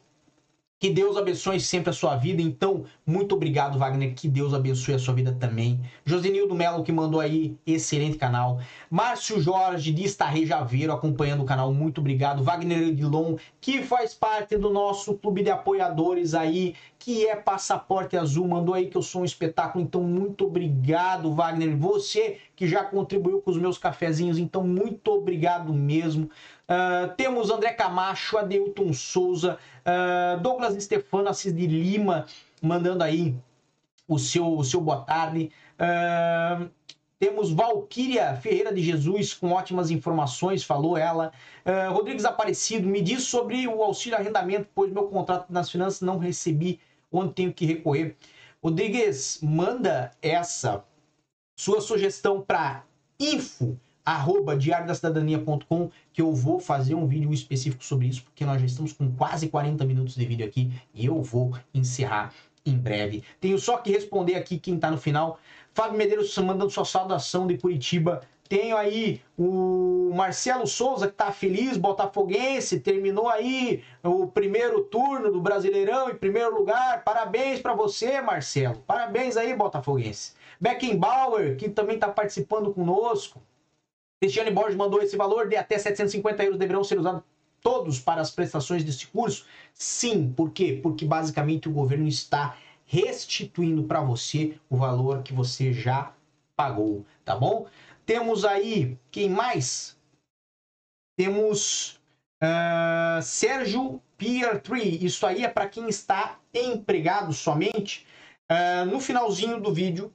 que 0.79 0.91
Deus 0.91 1.17
abençoe 1.17 1.59
sempre 1.59 1.89
a 1.89 1.93
sua 1.93 2.15
vida. 2.15 2.39
Então, 2.39 2.85
muito 3.05 3.33
obrigado, 3.33 3.79
Wagner. 3.79 4.13
Que 4.13 4.27
Deus 4.27 4.53
abençoe 4.53 4.93
a 4.93 4.99
sua 4.99 5.13
vida 5.13 5.31
também. 5.33 5.81
Josenildo 6.05 6.53
Melo, 6.53 6.83
que 6.83 6.91
mandou 6.91 7.19
aí, 7.19 7.57
excelente 7.65 8.17
canal. 8.17 8.59
Márcio 8.89 9.41
Jorge, 9.41 9.91
de 9.91 10.03
Estarrei 10.03 10.45
Javeiro, 10.45 10.93
acompanhando 10.93 11.41
o 11.41 11.45
canal. 11.45 11.73
Muito 11.73 11.99
obrigado. 11.99 12.43
Wagner 12.43 12.89
Edilon, 12.89 13.37
que 13.59 13.81
faz 13.81 14.13
parte 14.13 14.55
do 14.55 14.69
nosso 14.69 15.15
clube 15.15 15.41
de 15.41 15.49
apoiadores 15.49 16.35
aí, 16.35 16.75
que 16.99 17.27
é 17.27 17.35
Passaporte 17.35 18.15
Azul. 18.15 18.47
Mandou 18.47 18.75
aí 18.75 18.87
que 18.87 18.97
eu 18.97 19.01
sou 19.01 19.23
um 19.23 19.25
espetáculo. 19.25 19.83
Então, 19.83 20.03
muito 20.03 20.45
obrigado, 20.45 21.33
Wagner. 21.33 21.75
Você 21.75 22.37
que 22.55 22.67
já 22.67 22.83
contribuiu 22.83 23.41
com 23.41 23.51
os 23.51 23.57
meus 23.57 23.77
cafezinhos. 23.77 24.37
Então, 24.37 24.63
muito 24.63 25.11
obrigado 25.11 25.73
mesmo. 25.73 26.29
Uh, 26.69 27.15
temos 27.15 27.49
André 27.49 27.71
Camacho, 27.71 28.37
Adeilton 28.37 28.91
Souza, 28.91 29.57
uh, 29.85 30.39
Douglas 30.41 30.81
Stefano, 30.83 31.29
Assis 31.29 31.55
de 31.55 31.65
Lima, 31.65 32.25
mandando 32.61 33.03
aí 33.03 33.33
o 34.05 34.19
seu, 34.19 34.57
o 34.57 34.63
seu 34.65 34.81
boa 34.81 35.01
tarde. 35.03 35.49
Uh, 35.79 36.69
temos 37.17 37.51
Valquíria 37.51 38.35
Ferreira 38.35 38.73
de 38.73 38.81
Jesus 38.81 39.33
com 39.33 39.51
ótimas 39.51 39.89
informações, 39.89 40.63
falou 40.63 40.97
ela. 40.97 41.31
Uh, 41.65 41.93
Rodrigues 41.93 42.25
Aparecido, 42.25 42.85
me 42.85 43.01
diz 43.01 43.23
sobre 43.23 43.65
o 43.65 43.81
auxílio 43.81 44.17
arrendamento, 44.17 44.67
pois 44.75 44.91
meu 44.91 45.07
contrato 45.07 45.51
nas 45.51 45.69
finanças 45.69 46.01
não 46.01 46.17
recebi, 46.17 46.81
onde 47.11 47.33
tenho 47.33 47.53
que 47.53 47.65
recorrer. 47.65 48.17
Rodrigues, 48.61 49.39
manda 49.41 50.11
essa 50.21 50.83
sua 51.55 51.79
sugestão 51.79 52.41
para 52.41 52.83
info 53.19 53.79
arroba 54.07 54.55
diariodacidadania.com 54.55 55.89
que 56.13 56.21
eu 56.21 56.33
vou 56.33 56.61
fazer 56.61 56.95
um 56.95 57.05
vídeo 57.05 57.33
específico 57.33 57.83
sobre 57.83 58.07
isso, 58.07 58.23
porque 58.23 58.45
nós 58.45 58.57
já 58.61 58.65
estamos 58.65 58.93
com 58.93 59.11
quase 59.11 59.49
40 59.49 59.83
minutos 59.83 60.15
de 60.15 60.25
vídeo 60.25 60.47
aqui 60.47 60.71
e 60.93 61.07
eu 61.07 61.21
vou 61.21 61.57
encerrar 61.73 62.33
em 62.65 62.77
breve. 62.77 63.21
Tenho 63.41 63.59
só 63.59 63.75
que 63.79 63.91
responder 63.91 64.35
aqui 64.35 64.57
quem 64.57 64.75
está 64.75 64.89
no 64.89 64.97
final. 64.97 65.37
Fábio 65.73 65.97
Medeiros 65.97 66.37
mandando 66.37 66.69
sua 66.69 66.85
saudação 66.85 67.45
de 67.47 67.57
Curitiba. 67.57 68.21
Tenho 68.47 68.77
aí 68.77 69.21
o 69.37 70.13
Marcelo 70.15 70.65
Souza, 70.65 71.07
que 71.07 71.13
está 71.13 71.33
feliz, 71.33 71.75
botafoguense, 71.75 72.79
terminou 72.79 73.27
aí 73.27 73.83
o 74.01 74.25
primeiro 74.25 74.85
turno 74.85 75.29
do 75.29 75.41
Brasileirão 75.41 76.09
em 76.09 76.15
primeiro 76.15 76.57
lugar. 76.57 77.03
Parabéns 77.03 77.59
para 77.59 77.73
você, 77.73 78.21
Marcelo. 78.21 78.81
Parabéns 78.87 79.35
aí, 79.35 79.53
botafoguense. 79.53 80.31
Beckenbauer, 80.61 81.57
que 81.57 81.67
também 81.67 81.95
está 81.95 82.07
participando 82.07 82.73
conosco. 82.73 83.41
Cristiane 84.19 84.51
Borges 84.51 84.75
mandou 84.75 85.01
esse 85.01 85.15
valor 85.15 85.47
de 85.47 85.55
até 85.55 85.77
750 85.77 86.43
euros 86.43 86.59
deverão 86.59 86.83
ser 86.83 86.99
usados 86.99 87.21
todos 87.61 87.99
para 87.99 88.21
as 88.21 88.31
prestações 88.31 88.83
deste 88.83 89.07
curso? 89.07 89.45
Sim, 89.73 90.31
por 90.33 90.51
quê? 90.51 90.79
Porque 90.81 91.05
basicamente 91.05 91.69
o 91.69 91.73
governo 91.73 92.07
está 92.07 92.57
restituindo 92.85 93.83
para 93.83 94.01
você 94.01 94.57
o 94.69 94.77
valor 94.77 95.21
que 95.21 95.33
você 95.33 95.73
já 95.73 96.13
pagou, 96.55 97.05
tá 97.23 97.35
bom? 97.35 97.67
Temos 98.05 98.45
aí, 98.45 98.97
quem 99.11 99.29
mais? 99.29 99.97
Temos 101.17 101.99
uh, 102.41 103.21
Sérgio 103.21 104.01
Pier 104.17 104.61
3. 104.61 105.03
Isso 105.03 105.25
aí 105.27 105.43
é 105.43 105.49
para 105.49 105.67
quem 105.67 105.89
está 105.89 106.39
empregado 106.53 107.33
somente. 107.33 108.07
Uh, 108.49 108.85
no 108.85 108.99
finalzinho 109.01 109.59
do 109.59 109.73
vídeo, 109.73 110.13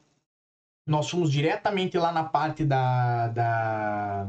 nós 0.87 1.09
fomos 1.09 1.31
diretamente 1.31 1.97
lá 1.97 2.13
na 2.13 2.25
parte 2.25 2.65
da, 2.65 3.29
da, 3.29 4.29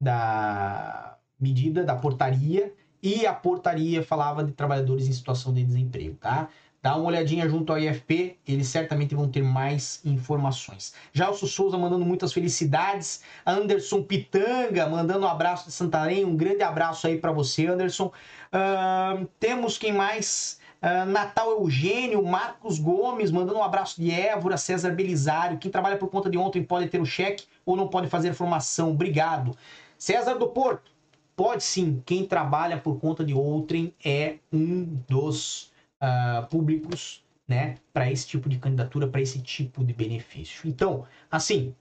da 0.00 1.18
medida, 1.38 1.84
da 1.84 1.96
portaria, 1.96 2.72
e 3.02 3.26
a 3.26 3.32
portaria 3.32 4.02
falava 4.02 4.42
de 4.42 4.52
trabalhadores 4.52 5.06
em 5.06 5.12
situação 5.12 5.52
de 5.52 5.62
desemprego, 5.64 6.16
tá? 6.16 6.48
Dá 6.86 6.94
uma 6.94 7.06
olhadinha 7.06 7.48
junto 7.48 7.72
ao 7.72 7.80
IFP, 7.80 8.38
eles 8.46 8.68
certamente 8.68 9.12
vão 9.12 9.28
ter 9.28 9.42
mais 9.42 10.00
informações. 10.04 10.94
Já 11.12 11.28
o 11.28 11.34
Souza 11.34 11.76
mandando 11.76 12.04
muitas 12.04 12.32
felicidades. 12.32 13.22
Anderson 13.44 14.04
Pitanga 14.04 14.88
mandando 14.88 15.26
um 15.26 15.28
abraço 15.28 15.66
de 15.66 15.72
Santarém. 15.72 16.24
Um 16.24 16.36
grande 16.36 16.62
abraço 16.62 17.08
aí 17.08 17.18
para 17.18 17.32
você, 17.32 17.66
Anderson. 17.66 18.12
Uh, 18.52 19.26
temos 19.40 19.76
quem 19.78 19.92
mais? 19.92 20.60
Uh, 20.82 21.06
Natal 21.06 21.50
Eugênio, 21.50 22.24
Marcos 22.24 22.78
Gomes, 22.78 23.30
mandando 23.30 23.58
um 23.58 23.62
abraço 23.62 24.00
de 24.00 24.10
Évora, 24.10 24.56
César 24.56 24.90
Belisário. 24.90 25.58
Quem 25.58 25.70
trabalha 25.70 25.96
por 25.96 26.08
conta 26.08 26.28
de 26.28 26.36
ontem 26.36 26.62
pode 26.62 26.88
ter 26.88 27.00
o 27.00 27.06
cheque 27.06 27.46
ou 27.64 27.76
não 27.76 27.88
pode 27.88 28.08
fazer 28.08 28.34
formação. 28.34 28.90
Obrigado. 28.90 29.56
César 29.98 30.34
do 30.34 30.48
Porto, 30.48 30.92
pode 31.34 31.64
sim. 31.64 32.02
Quem 32.04 32.26
trabalha 32.26 32.78
por 32.78 33.00
conta 33.00 33.24
de 33.24 33.34
outrem 33.34 33.94
é 34.04 34.36
um 34.52 34.84
dos 35.08 35.72
uh, 36.02 36.46
públicos 36.48 37.24
né, 37.48 37.76
para 37.92 38.10
esse 38.10 38.26
tipo 38.26 38.48
de 38.48 38.58
candidatura, 38.58 39.08
para 39.08 39.20
esse 39.20 39.40
tipo 39.40 39.84
de 39.84 39.92
benefício. 39.92 40.68
Então, 40.68 41.06
assim, 41.30 41.74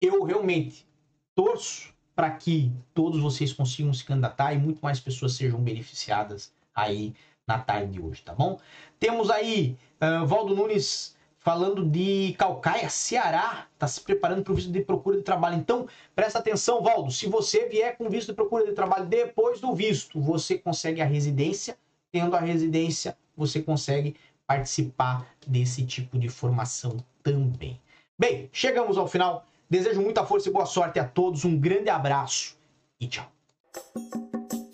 eu 0.00 0.22
realmente 0.24 0.86
torço 1.34 1.94
para 2.14 2.30
que 2.30 2.72
todos 2.92 3.20
vocês 3.20 3.52
consigam 3.52 3.92
se 3.92 4.04
candidatar 4.04 4.52
e 4.52 4.58
muito 4.58 4.80
mais 4.80 5.00
pessoas 5.00 5.34
sejam 5.34 5.60
beneficiadas 5.60 6.52
aí 6.74 7.14
na 7.46 7.58
tarde 7.58 7.92
de 7.92 8.00
hoje, 8.00 8.22
tá 8.22 8.34
bom? 8.34 8.58
Temos 8.98 9.30
aí 9.30 9.76
uh, 10.00 10.26
Valdo 10.26 10.54
Nunes 10.54 11.14
falando 11.38 11.84
de 11.84 12.34
Calcaia, 12.38 12.88
Ceará, 12.88 13.66
está 13.74 13.86
se 13.86 14.00
preparando 14.00 14.42
para 14.42 14.52
o 14.52 14.56
visto 14.56 14.72
de 14.72 14.80
procura 14.80 15.18
de 15.18 15.22
trabalho. 15.22 15.56
Então, 15.56 15.86
presta 16.14 16.38
atenção, 16.38 16.82
Valdo, 16.82 17.12
se 17.12 17.26
você 17.26 17.68
vier 17.68 17.98
com 17.98 18.08
visto 18.08 18.28
de 18.28 18.34
procura 18.34 18.64
de 18.64 18.72
trabalho 18.72 19.04
depois 19.04 19.60
do 19.60 19.74
visto, 19.74 20.18
você 20.18 20.56
consegue 20.56 21.02
a 21.02 21.04
residência. 21.04 21.76
Tendo 22.10 22.34
a 22.34 22.40
residência, 22.40 23.18
você 23.36 23.60
consegue 23.60 24.16
participar 24.46 25.26
desse 25.46 25.84
tipo 25.84 26.18
de 26.18 26.28
formação 26.28 26.96
também. 27.22 27.78
Bem, 28.18 28.48
chegamos 28.52 28.96
ao 28.96 29.06
final. 29.06 29.44
Desejo 29.68 30.00
muita 30.00 30.24
força 30.24 30.48
e 30.48 30.52
boa 30.52 30.66
sorte 30.66 30.98
a 30.98 31.04
todos. 31.04 31.44
Um 31.44 31.58
grande 31.58 31.90
abraço 31.90 32.56
e 33.00 33.08
tchau. 33.08 33.30